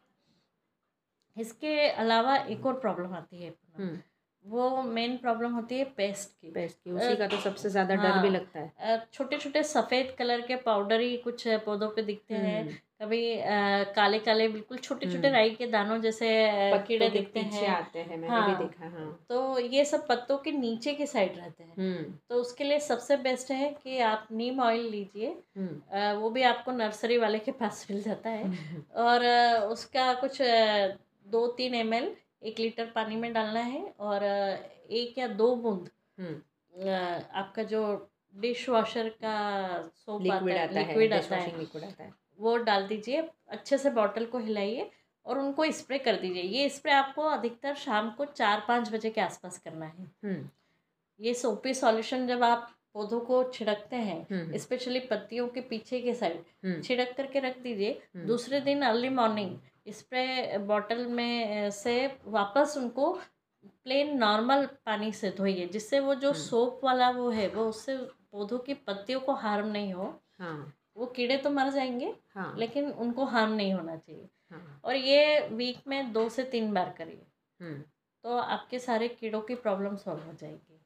इसके 1.36 1.88
अलावा 1.88 2.36
एक 2.36 2.66
और 2.66 2.80
प्रॉब्लम 2.80 3.14
आती 3.14 3.42
है। 3.42 3.54
हम्म। 3.78 3.98
वो 4.44 4.82
मेन 4.84 5.16
प्रॉब्लम 5.16 5.52
होती 5.52 5.78
है 5.78 5.84
पेस्ट 5.96 6.30
की। 6.32 6.50
पेस्ट 6.50 6.76
की 6.78 6.90
उसी 6.90 7.16
का 7.16 7.26
तो 7.26 7.36
सबसे 7.40 7.70
ज़्यादा 7.70 7.94
डर 7.94 8.12
भी 8.12 8.28
हाँ। 8.28 8.30
लगता 8.30 8.60
है। 8.60 9.02
छोटे 9.12 9.36
छोटे 9.38 9.62
सफ़ेद 9.64 10.14
कलर 10.18 10.40
के 10.40 10.56
पाउडर 10.62 11.00
ही 11.00 11.16
कुछ 11.16 11.46
पौधों 11.64 11.88
पे 11.88 12.02
दिखते 12.02 12.34
हैं। 12.34 12.60
हम्म, 12.60 12.72
कभी 13.00 13.20
काले 13.94 14.18
काले 14.18 14.48
बिल्कुल 14.48 14.78
छोटे 14.78 15.06
छोटे 15.06 15.18
हम्म। 15.18 15.36
राई 15.36 15.50
के 15.50 15.66
दानों 15.66 16.00
जैसे 16.00 16.28
कीड़े 16.88 17.08
दिखते 17.10 17.40
हैं। 17.40 17.68
आते 17.68 17.98
हैं 17.98 18.08
मैंने 18.08 18.28
हाँ। 18.28 18.48
भी 18.48 18.64
देखा 18.64 18.88
हाँ। 18.88 19.06
तो 19.28 19.58
ये 19.58 19.84
सब 19.84 20.06
पत्तों 20.08 20.38
के 20.38 20.52
नीचे 20.52 20.94
के 20.94 21.06
साइड 21.06 21.36
रहते 21.36 21.64
हैं। 21.64 21.74
हम्म। 21.74 22.12
तो 22.28 22.40
उसके 22.40 22.64
लिए 22.64 22.80
सबसे 22.80 23.16
बेस्ट 23.18 23.50
है 23.50 23.68
कि 23.74 23.98
आप 24.00 24.26
नीम 24.32 24.60
ऑयल 24.60 24.88
लीजिए। 24.88 25.28
वो 26.14 26.30
भी 26.30 26.42
आपको 26.44 26.72
नर्सरी 26.72 27.18
वाले 27.18 27.38
के 27.38 27.52
पास 27.52 27.86
मिल 27.90 28.02
जाता 28.02 28.30
है। 28.30 28.50
और 28.98 29.26
उसका 29.68 30.12
कुछ 30.14 30.38
दो 31.28 31.46
तीन 31.56 31.74
एम 31.74 31.94
एक 32.42 32.58
लीटर 32.60 32.86
पानी 32.94 33.16
में 33.16 33.32
डालना 33.32 33.60
है 33.60 33.82
और 34.00 34.24
एक 34.24 35.18
या 35.18 35.28
दो 35.28 35.54
बूंद 35.56 35.88
हम्म। 36.20 36.90
आपका 37.34 37.62
जो 37.62 37.82
डिश 38.34 38.68
वॉशर 38.68 39.08
का 39.24 39.36
सोप 39.96 40.22
लिक्विड 40.22 40.54
है 40.56 40.62
आता 40.62 40.80
है 40.80 40.86
लिक्विड 40.86 41.12
आता 41.12 41.36
है 41.36 41.58
लिक्विड 41.58 41.84
आता 41.84 42.04
है। 42.04 42.12
वो 42.40 42.56
डाल 42.56 42.86
दीजिए 42.86 43.28
अच्छे 43.48 43.78
से 43.78 43.90
बॉटल 43.90 44.24
को 44.26 44.38
हिलाइए 44.38 44.90
और 45.26 45.38
उनको 45.38 45.70
स्प्रे 45.70 45.98
कर 45.98 46.16
दीजिए। 46.16 46.42
ये 46.42 46.68
स्प्रे 46.68 46.92
आपको 46.92 47.22
अधिकतर 47.22 47.74
शाम 47.74 48.10
को 48.10 48.24
चार 48.24 48.64
पाँच 48.68 48.92
बजे 48.92 49.10
के 49.10 49.20
आसपास 49.20 49.58
करना 49.58 49.86
है। 49.86 50.10
हम्म। 50.24 50.48
ये 51.20 51.34
सोपी 51.34 51.74
सॉल्यूशन 51.74 52.26
जब 52.26 52.42
आप 52.42 52.70
पौधों 52.94 53.20
को 53.20 53.42
छिड़कते 53.44 53.96
हैं 53.96 54.20
हम्म। 54.32 54.56
स्पेशली 54.58 55.00
पत्तियों 55.00 55.46
के 55.48 55.60
पीछे 55.60 56.00
के 56.00 56.14
साइड 56.14 56.42
हम्म। 56.64 56.80
छिड़क 56.82 57.14
करके 57.16 57.40
रख 57.40 57.58
दीजिए। 57.58 57.90
हम्म। 58.14 58.26
दूसरे 58.26 58.60
दिन 58.60 58.82
अर्ली 58.82 59.08
मॉर्निंग 59.08 59.56
स्प्रे 59.88 60.58
बॉटल 60.58 61.06
में 61.06 61.70
से 61.70 62.18
वापस 62.24 62.74
उनको 62.76 63.12
प्लेन 63.66 64.18
नॉर्मल 64.18 64.66
पानी 64.66 65.12
से 65.12 65.30
धोइए 65.30 65.66
जिससे 65.66 66.00
वो 66.00 66.14
जो 66.14 66.30
हम्म। 66.30 66.40
सोप 66.40 66.80
वाला 66.84 67.10
वो 67.10 67.30
है 67.30 67.48
वो 67.48 67.64
उससे 67.64 67.96
पौधों 68.32 68.58
की 68.58 68.74
पत्तियों 68.74 69.20
को 69.20 69.32
हार्म 69.32 69.66
नहीं 69.66 69.92
हो। 69.92 70.22
हाँ। 70.38 70.74
वो 70.96 71.06
कीड़े 71.06 71.36
तो 71.36 71.50
मर 71.50 71.70
जाएँगे 71.70 72.14
हाँ। 72.34 72.54
लेकिन 72.58 72.90
उनको 72.90 73.24
हार्म 73.24 73.52
नहीं 73.52 73.72
होना 73.74 73.96
चाहिए। 73.96 74.28
हाँ। 74.50 74.80
और 74.84 74.96
ये 74.96 75.48
वीक 75.48 75.78
में 75.88 76.12
दो 76.12 76.28
से 76.28 76.44
तीन 76.44 76.72
बार 76.72 76.94
करिए। 76.98 77.26
हम्म। 77.60 77.82
तो 78.24 78.36
आपके 78.36 78.78
सारे 78.78 79.08
कीड़ों 79.08 79.40
की 79.40 79.54
प्रॉब्लम 79.54 79.96
सॉल्व 79.96 80.20
हो 80.20 80.32
जाएगी। 80.32 80.80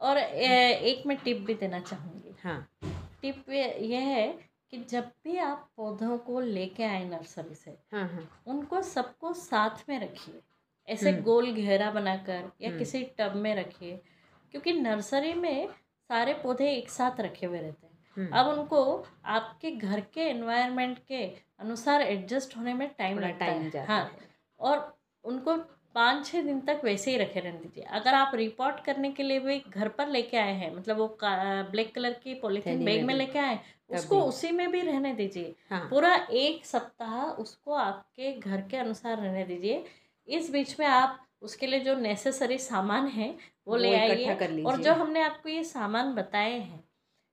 और 0.00 0.18
ए, 0.18 0.74
एक 0.74 1.06
मैं 1.06 1.16
टिप 1.16 1.36
भी 1.36 1.54
देना 1.54 1.80
चाहूँगी। 1.80 2.36
हाँ। 2.44 2.70
टिप 3.22 3.44
ये 3.50 3.78
ये 3.78 3.96
है 3.96 4.45
कि 4.70 4.78
जब 4.90 5.10
भी 5.24 5.36
आप 5.38 5.68
पौधों 5.76 6.18
को 6.18 6.40
लेके 6.40 6.84
आए 6.84 7.04
नर्सरी 7.04 7.54
से 7.54 7.70
हाँ 7.92 8.08
हाँ। 8.08 8.42
उनको 8.46 8.82
सबको 8.82 9.32
साथ 9.32 9.88
में 9.88 9.98
रखिए। 10.00 10.40
ऐसे 10.88 11.10
हम्म। 11.10 11.22
गोल 11.22 11.52
घेरा 11.52 11.90
बनाकर 11.90 12.50
या 12.60 12.68
हम्म। 12.68 12.78
किसी 12.78 13.02
टब 13.18 13.36
में 13.36 13.54
रखिए 13.56 14.00
क्योंकि 14.52 14.72
नर्सरी 14.72 15.34
में 15.34 15.68
सारे 16.10 16.34
पौधे 16.34 16.70
एक 16.72 16.90
साथ 16.90 17.20
रखे 17.20 17.46
हुए 17.46 17.60
रहते 17.60 17.86
हैं। 17.86 17.98
हम्म, 18.16 18.36
अब 18.38 18.58
उनको 18.58 19.06
आपके 19.24 19.70
घर 19.70 20.00
के 20.00 20.20
एनवायरनमेंट 20.20 20.98
के 20.98 21.24
अनुसार 21.58 22.02
एडजस्ट 22.02 22.56
होने 22.56 22.74
में 22.74 22.88
टाइम 22.88 23.18
लगता 23.18 23.46
टाइम 23.46 23.62
है। 23.62 23.86
हाँ 23.86 24.04
है। 24.04 24.10
और 24.60 24.96
उनको 25.24 25.56
पाँच 25.94 26.26
छः 26.26 26.42
दिन 26.42 26.60
तक 26.60 26.80
वैसे 26.84 27.10
ही 27.10 27.16
रखे 27.16 27.40
रहने 27.40 27.58
दीजिए। 27.58 27.84
अगर 27.84 28.14
आप 28.14 28.34
रिपोर्ट 28.34 28.84
करने 28.84 29.10
के 29.12 29.22
लिए 29.22 29.38
भी 29.40 29.58
घर 29.58 29.88
पर 29.88 30.08
लेके 30.08 30.36
आए 30.36 30.52
हैं 30.52 30.74
मतलब 30.76 30.96
वो 30.96 31.18
ब्लैक 31.24 31.94
कलर 31.94 32.12
की 32.12 32.34
पॉलीथीन 32.34 32.84
बैग 32.84 33.04
में 33.04 33.14
लेके 33.14 33.38
आए 33.38 33.58
उसको 33.90 34.20
उसी 34.22 34.50
में 34.50 34.70
भी 34.70 34.80
रहने 34.80 35.12
दीजिए। 35.14 35.54
हाँ। 35.70 35.86
पूरा 35.90 36.14
एक 36.32 36.64
सप्ताह 36.66 37.22
उसको 37.42 37.74
आपके 37.74 38.32
घर 38.32 38.60
के 38.60 38.76
अनुसार 38.76 39.18
रहने 39.18 39.44
दीजिए। 39.44 39.84
इस 40.28 40.50
बीच 40.50 40.78
में 40.80 40.86
आप 40.86 41.22
उसके 41.42 41.66
लिए 41.66 41.80
जो 41.80 41.94
नेसेसरी 41.94 42.58
सामान 42.58 43.06
है 43.06 43.28
वो 43.28 43.72
वो 43.72 43.76
ले 43.76 43.94
आइए 43.94 44.62
और 44.66 44.76
जो 44.76 44.92
हमने 44.92 45.22
आपको 45.22 45.48
ये 45.48 45.64
सामान 45.64 46.14
बताए 46.14 46.52
हैं 46.52 46.84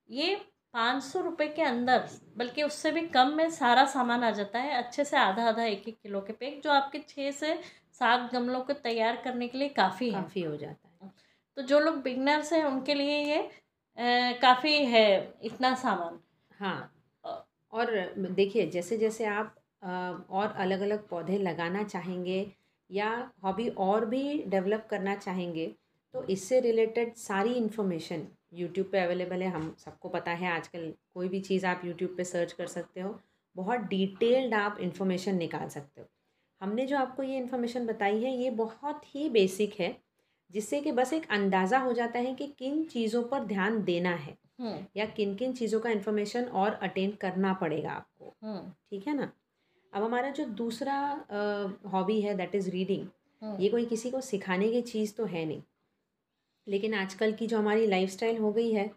ये 0.10 0.36
पाँच 0.74 1.04
सौ 1.04 1.22
रुपये 1.22 1.48
के 1.48 1.62
अंदर 1.62 2.08
बल्कि 2.38 2.64
उससे 2.64 2.92
भी 2.92 3.02
कम 3.08 3.34
में 3.36 3.50
सारा 3.50 3.86
सामान 3.86 4.24
आ 4.24 4.30
जाता 4.32 4.60
है। 4.60 4.84
अच्छे 4.84 5.04
से 5.06 5.18
आधा 5.18 5.48
आधा 5.48 5.64
एक 5.64 5.88
एक 5.88 5.98
किलो 6.04 6.22
के 6.22 6.34
पैक 6.34 6.62
जो 6.64 6.72
आपके 6.72 7.00
छः 7.00 7.32
से 7.32 7.54
सात 8.00 8.32
गमलों 8.34 8.62
को 8.62 8.74
तैयार 8.74 9.22
करने 9.24 9.48
के 9.48 9.58
लिए 9.58 9.70
काफ़ी 9.70 10.10
है। 10.10 10.22
काफ़ी 10.22 10.42
हो 10.42 10.56
जाता 10.58 11.06
है। 11.06 11.12
तो 11.58 11.62
जो 11.62 11.80
लोग 11.80 12.02
बिगनर्स 12.02 12.54
हैं 12.54 12.64
उनके 12.64 12.94
लिए 12.94 13.18
ये 13.18 13.50
काफ़ी 14.42 14.74
है 14.86 15.06
इतना 15.44 15.74
सामान। 15.76 16.20
हाँ 16.60 16.92
और 17.74 17.92
देखिए 18.18 18.66
जैसे 18.68 18.98
जैसे 18.98 19.26
आप 19.26 19.56
और 19.84 20.54
अलग 20.58 20.82
अलग 20.82 21.08
पौधे 21.10 21.38
लगाना 21.38 21.84
चाहेंगे 21.84 22.46
या 22.90 23.10
हॉबी 23.44 23.68
और 23.80 24.06
भी 24.06 24.44
डेवलप 24.48 24.88
करना 24.90 25.16
चाहेंगे 25.16 25.66
तो 26.14 26.24
इससे 26.30 26.60
रिलेटेड 26.60 27.14
सारी 27.16 27.54
इन्फॉर्मेशन 27.54 28.28
यूट्यूब 28.54 28.88
पे 28.92 29.00
अवेलेबल 29.00 29.42
है। 29.42 29.50
हम 29.50 29.76
सबको 29.80 30.10
पता 30.10 30.32
है, 30.32 30.52
आजकल 30.52 30.94
कोई 31.14 31.28
भी 31.30 31.40
चीज़ 31.42 31.66
आप 31.66 31.82
यूट्यूब 31.86 32.14
पे 32.18 32.24
सर्च 32.24 32.52
कर 32.54 32.68
सकते 32.68 33.02
हो, 33.02 33.20
बहुत 33.56 33.80
डिटेल्ड 33.90 34.54
आप 34.54 34.78
इन्फॉर्मेशन 34.82 35.36
निकाल 35.36 35.68
सकते 35.70 36.02
हो। 36.02 36.08
हमने 36.62 36.86
जो 36.86 36.98
आपको 36.98 37.24
ये 37.24 37.38
इन्फॉर्मेशन 37.38 37.86
बताई 37.88 38.24
है, 38.24 38.32
ये 38.34 38.50
बहुत 38.52 39.02
ही 39.16 39.30
बेसिक 39.30 39.80
है, 39.80 39.96
जिससे 40.52 40.82
कि 40.82 40.92
बस 40.92 41.14
एक 41.14 41.30
अंदाज़ा 41.32 41.80
हो 41.80 41.94
जाता 41.94 42.20
है 42.20 42.34
कि 42.36 42.48
किन 42.60 42.84
चीज़ों 42.86 43.24
पर 43.24 43.44
ध्यान 43.46 43.84
देना 43.84 44.16
है। 44.18 44.38
या 44.98 45.06
किन 45.06 45.36
किन 45.36 45.54
चीज़ों 45.54 45.80
का 45.80 45.90
इन्फॉर्मेशन 45.90 46.44
और 46.46 46.74
अटेन 46.74 47.12
करना 47.12 47.54
पड़ेगा 47.54 47.92
आपको। 47.92 48.34
हम्म। 48.44 48.70
ठीक 48.90 49.08
है 49.08 49.16
ना? 49.16 49.32
अब 49.94 50.04
हमारा 50.04 50.30
जो 50.30 50.46
दूसरा 50.46 51.26
हॉबी 51.94 52.22
है 52.22 52.36
दैट 52.36 52.56
इज़ 52.56 52.70
रीडिंग 52.70 53.08
हम्म। 53.42 53.62
ये 53.62 53.70
कोई 53.70 53.86
किसी 53.86 54.12
को 54.12 54.22
सिखाने 54.22 54.72
की 54.72 54.82
चीज़ 54.82 55.14
तो 55.16 55.26
है 55.26 55.46
नहीं। 55.46 55.62
लेकिन 56.68 56.94
आजकल 56.94 57.32
की 57.34 57.48
जो 57.48 57.58
हमारी 57.58 57.88
लाइफस्टाइल 57.88 58.38
हो 58.38 58.52
गई 58.52 58.72
है 58.72 58.92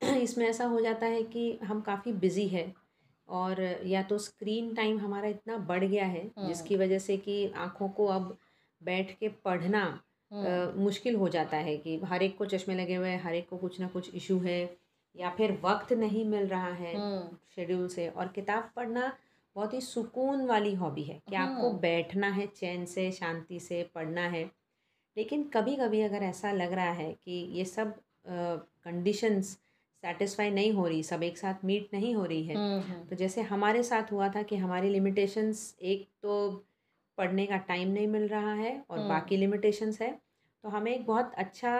इसमें 0.22 0.46
ऐसा 0.48 0.64
हो 0.64 0.80
जाता 0.80 1.06
है 1.06 1.22
कि 1.22 1.58
हम 1.64 1.80
काफ़ी 1.80 2.12
बिज़ी 2.12 2.46
है 2.48 2.72
और 3.28 3.60
या 3.86 4.02
तो 4.02 4.18
स्क्रीन 4.18 4.74
टाइम 4.74 4.98
हमारा 4.98 5.28
इतना 5.28 5.56
बढ़ 5.56 5.84
गया 5.84 6.04
है 6.06 6.22
हम्म। 6.38 6.48
जिसकी 6.48 6.76
वजह 6.76 6.98
से 6.98 7.16
कि 7.16 7.46
आँखों 7.56 7.88
को 7.88 8.06
अब 8.06 8.36
बैठ 8.82 9.10
के 9.18 9.28
पढ़ना 9.28 9.82
हम्म। 10.30 10.46
अ, 10.46 10.72
मुश्किल 10.76 11.16
हो 11.16 11.28
जाता 11.28 11.56
है 11.56 11.76
कि 11.76 12.00
हर 12.04 12.22
एक 12.22 12.36
को 12.38 12.46
चश्मे 12.46 12.74
लगे 12.74 12.94
हुए 12.94 13.08
हैं 13.08 13.22
हर 13.22 13.34
एक 13.34 13.48
को 13.48 13.56
कुछ 13.56 13.80
ना 13.80 13.88
कुछ 13.88 14.14
इशू 14.14 14.38
है 14.38 14.64
या 15.18 15.30
फिर 15.30 15.58
वक्त 15.62 15.92
नहीं 15.94 16.24
मिल 16.24 16.46
रहा 16.46 16.72
है 16.74 16.94
हम्म 16.96 17.36
शेड्यूल 17.56 17.86
से 17.88 18.08
और 18.08 18.28
किताब 18.28 18.70
पढ़ना 18.76 19.12
बहुत 19.56 19.74
ही 19.74 19.80
सुकून 19.80 20.44
वाली 20.46 20.74
हॉबी 20.74 21.02
है 21.02 21.20
कि 21.28 21.36
आपको 21.36 21.68
हम्म। 21.68 21.78
बैठना 21.78 22.28
है 22.30 22.46
चैन 22.46 22.84
से 22.86 23.10
शांति 23.12 23.60
से 23.60 23.82
पढ़ना 23.94 24.26
है 24.28 24.44
लेकिन 25.16 25.42
कभी 25.54 25.76
कभी 25.76 26.00
अगर 26.00 26.22
ऐसा 26.22 26.52
लग 26.52 26.72
रहा 26.72 26.90
है 26.92 27.12
कि 27.14 27.32
ये 27.52 27.64
सब 27.64 27.94
कंडीशंस 28.28 29.58
सेटिस्फाई 30.02 30.50
नहीं 30.50 30.72
हो 30.72 30.86
रही 30.86 31.02
सब 31.02 31.22
एक 31.22 31.38
साथ 31.38 31.64
मीट 31.64 31.88
नहीं 31.94 32.14
हो 32.14 32.24
रही 32.24 32.42
है 32.44 32.56
हम्म 32.56 33.04
तो 33.04 33.16
जैसे 33.16 33.42
हमारे 33.42 33.82
साथ 33.82 34.12
हुआ 34.12 34.28
था 34.28 34.42
कि 34.42 34.56
हमारी 34.56 34.90
लिमिटेशंस 34.90 35.74
एक 35.84 36.08
तो 36.22 36.38
पढ़ने 37.18 37.46
का 37.46 37.56
टाइम 37.68 37.88
नहीं 37.88 38.06
मिल 38.06 38.28
रहा 38.28 38.52
है 38.52 38.72
और 38.90 38.98
हम्म। 38.98 39.08
बाकी 39.08 39.36
लिमिटेशंस 39.36 40.00
है 40.02 40.10
तो 40.64 40.68
हमें 40.68 40.94
एक 40.94 41.06
बहुत 41.06 41.32
अच्छा 41.36 41.72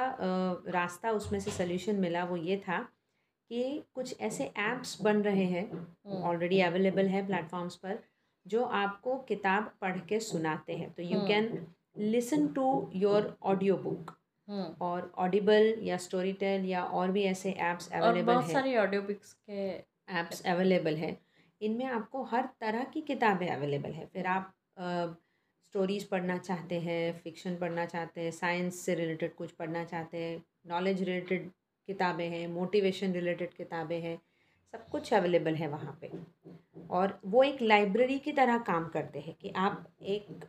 रास्ता 0.72 1.10
उसमें 1.10 1.38
से 1.40 1.50
सोल्यूशन 1.50 1.96
मिला 1.96 2.24
वो 2.24 2.36
ये 2.36 2.56
था 2.58 2.86
कि 3.50 3.82
कुछ 3.94 4.20
ऐसे 4.20 4.44
ऐप्स 4.58 5.00
बन 5.02 5.22
रहे 5.22 5.44
हैं 5.44 6.22
ऑलरेडी 6.22 6.60
अवेलेबल 6.60 7.06
है 7.06 7.26
प्लेटफॉर्म्स 7.26 7.76
पर 7.76 7.98
जो 8.46 8.64
आपको 8.64 9.16
किताब 9.18 9.72
पढ़ 9.80 9.98
के 9.98 10.20
सुनाते 10.20 10.76
हैं। 10.76 10.92
तो 10.92 11.02
you. 11.02 11.20
Can 11.26 11.66
listen 11.98 12.46
to 12.48 12.90
your 12.94 13.36
audio 13.42 13.76
book 13.76 14.16
और 14.80 15.12
ऑडिबल 15.18 15.74
या 15.82 15.96
स्टोरी 15.96 16.32
टेल 16.32 16.64
या 16.64 16.84
और 16.84 17.10
भी 17.10 17.22
ऐसे 17.22 17.50
ऐप्स 17.50 17.92
और 17.92 18.02
अवेलेबल 18.02 18.32
बहुत 18.32 18.44
हैं। 18.44 18.52
सारी 18.52 18.76
ऑडियो 18.76 19.02
बुक्स 19.02 19.32
के 19.50 19.68
ऐप्स 20.20 20.46
अवेलेबल 20.46 20.96
है। 20.96 21.16
इनमें 21.60 21.84
आपको 21.86 22.22
हर 22.22 22.48
तरह 22.60 22.84
की 22.84 23.00
किताबें 23.00 23.48
अवेलेबल 23.48 23.90
है। 23.90 24.06
फिर 24.06 24.26
आप 24.26 24.52
स्टोरीज़ 25.74 26.04
uh, 26.04 26.10
पढ़ना 26.10 26.36
चाहते 26.38 26.78
हैं 26.80 27.18
फिक्शन 27.18 27.56
पढ़ना 27.56 27.84
चाहते 27.86 28.20
हैं 28.20 28.30
साइंस 28.30 28.80
से 28.80 28.94
रिलेटेड 28.94 29.34
कुछ 29.34 29.50
पढ़ना 29.50 29.84
चाहते 29.84 30.16
हैं 30.16 30.42
नॉलेज 30.66 31.02
रिलेटेड 31.02 31.50
किताबें 31.88 32.28
हैं 32.28 32.46
मोटिवेशन 32.50 33.12
रिलेटेड 33.12 33.52
किताबें 33.54 34.00
हैं 34.00 34.16
सब 34.74 34.88
कुछ 34.88 35.12
अवेलेबल 35.14 35.54
है 35.54 35.68
वहाँ 35.68 35.98
पे 36.00 36.10
और 36.90 37.18
वो 37.26 37.42
एक 37.44 37.62
लाइब्रेरी 37.62 38.18
की 38.18 38.32
तरह 38.32 38.58
काम 38.64 38.88
करते 38.88 39.20
हैं 39.20 39.34
कि 39.34 39.52
आप 39.58 39.86
एक 40.08 40.44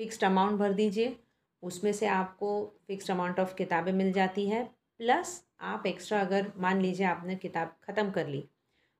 फ़िक्स्ड 0.00 0.24
अमाउंट 0.24 0.58
भर 0.58 0.72
दीजिए 0.72 1.16
उसमें 1.62 1.92
से 1.92 2.06
आपको 2.08 2.52
फ़िक्स्ड 2.86 3.10
अमाउंट 3.10 3.40
ऑफ़ 3.40 3.54
किताबें 3.54 3.92
मिल 3.92 4.12
जाती 4.12 4.46
है 4.48 4.64
प्लस 5.00 5.42
आप 5.62 5.86
एक्स्ट्रा 5.86 6.20
अगर 6.20 6.52
मान 6.58 6.80
लीजिए 6.80 7.06
आपने 7.06 7.36
किताब 7.38 7.74
ख़त्म 7.84 8.10
कर 8.10 8.28
ली 8.28 8.44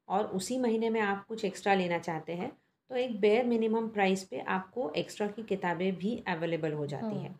और 0.08 0.26
उसी 0.32 0.58
महीने 0.58 0.90
में 0.90 1.00
आप 1.00 1.24
कुछ 1.26 1.44
एक्स्ट्रा 1.44 1.74
लेना 1.74 1.98
चाहते 2.00 2.32
हैं 2.34 2.50
तो 2.90 2.96
एक 2.96 3.20
बेयर 3.20 3.46
मिनिमम 3.46 3.88
प्राइस 3.88 4.24
पे 4.24 4.40
आपको 4.50 4.90
एक्स्ट्रा 4.96 5.26
की 5.28 5.42
किताबें 5.44 5.94
भी 5.96 6.22
अवेलेबल 6.28 6.72
हो 6.72 6.86
जाती 6.86 7.06
हम्म। 7.06 7.18
हैं 7.18 7.38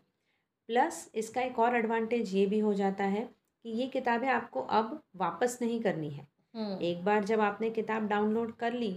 प्लस 0.69 1.09
इसका 1.15 1.41
एक 1.41 1.59
और 1.59 1.75
एडवांटेज 1.75 2.33
ये 2.35 2.45
भी 2.45 2.59
हो 2.59 2.73
जाता 2.73 3.03
है 3.05 3.29
कि 3.65 3.69
ये 3.69 3.87
किताबें 3.87 4.27
आपको 4.27 4.61
अब 4.61 5.01
वापस 5.15 5.57
नहीं 5.61 5.81
करनी 5.81 6.09
है 6.09 6.27
हम्म 6.55 6.81
एक 6.81 7.03
बार 7.05 7.23
जब 7.23 7.39
आपने 7.39 7.69
किताब 7.69 8.07
डाउनलोड 8.07 8.55
कर 8.55 8.73
ली 8.73 8.91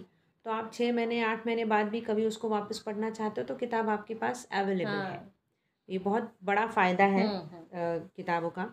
तो 0.47 0.51
आप 0.51 0.71
छः 0.73 0.93
महीने 0.93 1.21
आठ 1.21 1.47
महीने 1.47 1.65
बाद 1.65 1.89
भी 1.89 2.01
कभी 2.01 2.27
उसको 2.27 2.49
वापस 2.49 2.79
पढ़ना 2.79 3.11
चाहते 3.11 3.41
हो 3.41 3.47
तो 3.47 3.55
किताब 3.55 3.89
आपके 3.89 4.15
पास 4.15 4.49
अवेलेबल 4.53 4.91
हाँ। 4.91 5.11
है 5.11 5.33
ये 5.89 5.99
बहुत 5.99 6.33
बड़ा 6.45 6.67
फ़ायदा 6.67 7.05
है 7.05 7.27
हम्म, 7.27 7.39
हम्म। 7.39 8.09
किताबों 8.17 8.51
का 8.51 8.65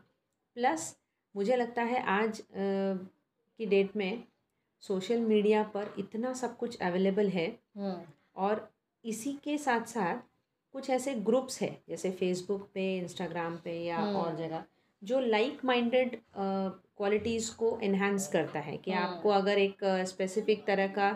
प्लस 0.57 0.95
मुझे 1.35 1.55
लगता 1.55 1.81
है 1.81 2.03
आज 2.03 2.43
की 2.51 3.65
डेट 3.65 3.95
में 3.95 4.23
सोशल 4.81 5.19
मीडिया 5.19 5.63
पर 5.63 5.93
इतना 5.99 6.33
सब 6.33 6.57
कुछ 6.57 6.79
अवेलेबल 6.81 7.29
है। 7.29 7.47
और 8.35 8.69
इसी 9.05 9.33
के 9.43 9.57
साथ 9.57 9.85
साथ 9.85 10.17
कुछ 10.73 10.89
ऐसे 10.89 11.13
ग्रुप्स 11.15 11.61
है 11.61 11.83
जैसे 11.89 12.11
फेसबुक 12.11 12.69
पे 12.73 12.97
इंस्टाग्राम 12.97 13.57
पे 13.57 13.79
या 13.79 13.97
और 13.97 14.35
जगह 14.35 14.63
जो 15.03 15.19
लाइक 15.19 15.65
माइंडेड 15.65 16.17
क्वालिटीज़ 16.37 17.55
को 17.55 17.79
इन्हांस 17.83 18.27
करता 18.27 18.59
है 18.59 18.77
कि 18.77 18.91
आपको 18.91 19.29
अगर 19.29 19.57
एक 19.57 19.83
स्पेसिफिक 19.83 20.65
तरह 20.67 20.87
का 20.87 21.09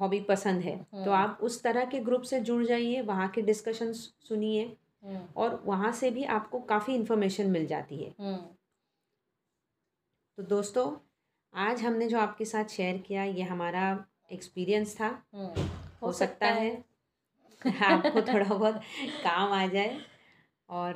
हॉबी 0.00 0.20
पसंद 0.20 0.62
है 0.62 0.76
तो 1.04 1.10
आप 1.10 1.38
उस 1.42 1.62
तरह 1.62 1.84
के 1.84 2.00
ग्रुप 2.00 2.22
से 2.22 2.40
जुड़ 2.40 2.64
जाइए 2.64 3.00
वहाँ 3.00 3.28
के 3.28 3.42
डिस्कशन 3.42 3.92
सुनिए 3.92 4.76
और 5.36 5.62
वहाँ 5.66 5.92
से 5.92 6.10
भी 6.10 6.24
आपको 6.24 6.60
काफ़ी 6.60 6.94
इन्फॉर्मेशन 6.94 7.50
मिल 7.50 7.66
जाती 7.66 7.96
है। 7.96 8.14
तो 10.38 10.42
दोस्तों 10.42 10.90
आज 11.54 11.82
हमने 11.82 12.08
जो 12.08 12.18
आपके 12.18 12.44
साथ 12.44 12.64
शेयर 12.64 12.98
किया 12.98 13.24
ये 13.24 13.42
हमारा 13.42 14.04
एक्सपीरियंस 14.32 15.00
था। 15.00 15.22
हो, 15.34 16.06
हो 16.06 16.12
सकता 16.12 16.46
है। 16.46 16.84
आपको 17.84 18.20
थोड़ा 18.22 18.48
बहुत 18.48 18.80
काम 19.24 19.52
आ 19.52 19.66
जाए 19.66 20.00
और 20.68 20.94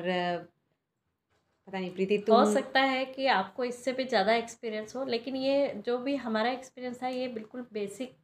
पता 1.68 1.79
नहीं 1.79 1.90
प्रीति 1.90 2.18
तुम 2.18 2.37
हो 2.37 2.44
सकता 2.44 2.81
है 2.83 3.05
कि 3.07 3.27
आपको 3.29 3.64
इससे 3.64 3.92
भी 3.92 4.05
ज़्यादा 4.05 4.35
एक्सपीरियंस 4.35 4.94
हो 4.96 5.05
लेकिन 5.07 5.37
ये 5.37 5.68
जो 5.87 5.98
भी 5.98 6.14
हमारा 6.16 6.50
एक्सपीरियंस 6.50 7.03
था 7.03 7.09
ये 7.09 7.29
बिल्कुल 7.29 7.66
बेसिक 7.72 8.16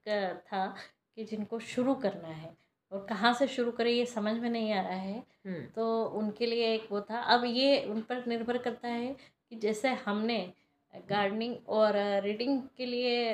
था 0.46 0.66
कि 1.16 1.24
जिनको 1.24 1.58
शुरू 1.68 1.94
करना 1.96 2.28
है। 2.28 2.54
और 2.92 3.06
कहाँ 3.08 3.32
से 3.34 3.46
शुरू 3.48 3.70
करें 3.72 3.90
ये 3.92 4.04
समझ 4.06 4.36
में 4.38 4.48
नहीं 4.50 4.72
आ 4.72 4.80
रहा 4.82 4.94
है। 4.94 5.22
तो 5.76 6.04
उनके 6.18 6.46
लिए 6.46 6.72
एक 6.74 6.86
वो 6.92 7.00
था। 7.00 7.20
अब 7.34 7.44
ये 7.46 7.84
उन 7.84 8.00
पर 8.02 8.24
निर्भर 8.26 8.58
करता 8.58 8.88
है 8.88 9.14
कि 9.50 9.56
जैसे 9.56 9.88
हमने 10.06 10.38
गार्डनिंग 11.08 11.56
और 11.70 11.96
रीडिंग 12.24 12.60
के 12.76 12.86
लिए 12.86 13.32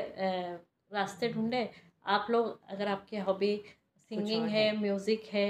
रास्ते 0.92 1.28
ढूंढे 1.28 1.68
आप 2.06 2.26
लोग 2.30 2.60
अगर 2.70 2.88
आपकी 2.88 3.16
हॉबी 3.18 3.56
सिंगिंग 4.10 4.48
है 4.48 4.70
म्यूज़िक 4.78 5.22
है 5.32 5.48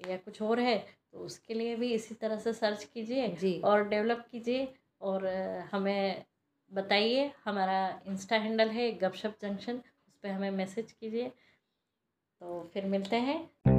या 0.00 0.16
कुछ 0.16 0.40
और 0.42 0.60
है 0.60 0.76
तो 1.14 1.20
उसके 1.20 1.54
लिए 1.54 1.74
भी 1.76 1.92
इसी 1.94 2.14
तरह 2.14 2.38
से 2.38 2.52
सर्च 2.52 2.84
कीजिए 2.84 3.60
और 3.60 3.88
डेवलप 3.88 4.26
कीजिए 4.30 4.68
और 5.00 5.26
हमें 5.72 6.24
बताइए। 6.72 7.30
हमारा 7.44 8.00
इंस्टा 8.06 8.36
हैंडल 8.36 8.68
है 8.68 8.90
गपशप 8.92 9.36
जंक्शन 9.42 9.76
उस 10.08 10.16
पर 10.22 10.28
हमें 10.28 10.50
मैसेज 10.50 10.92
कीजिए। 10.92 11.28
तो 11.28 12.70
फिर 12.74 12.86
मिलते 12.86 13.16
हैं। 13.16 13.73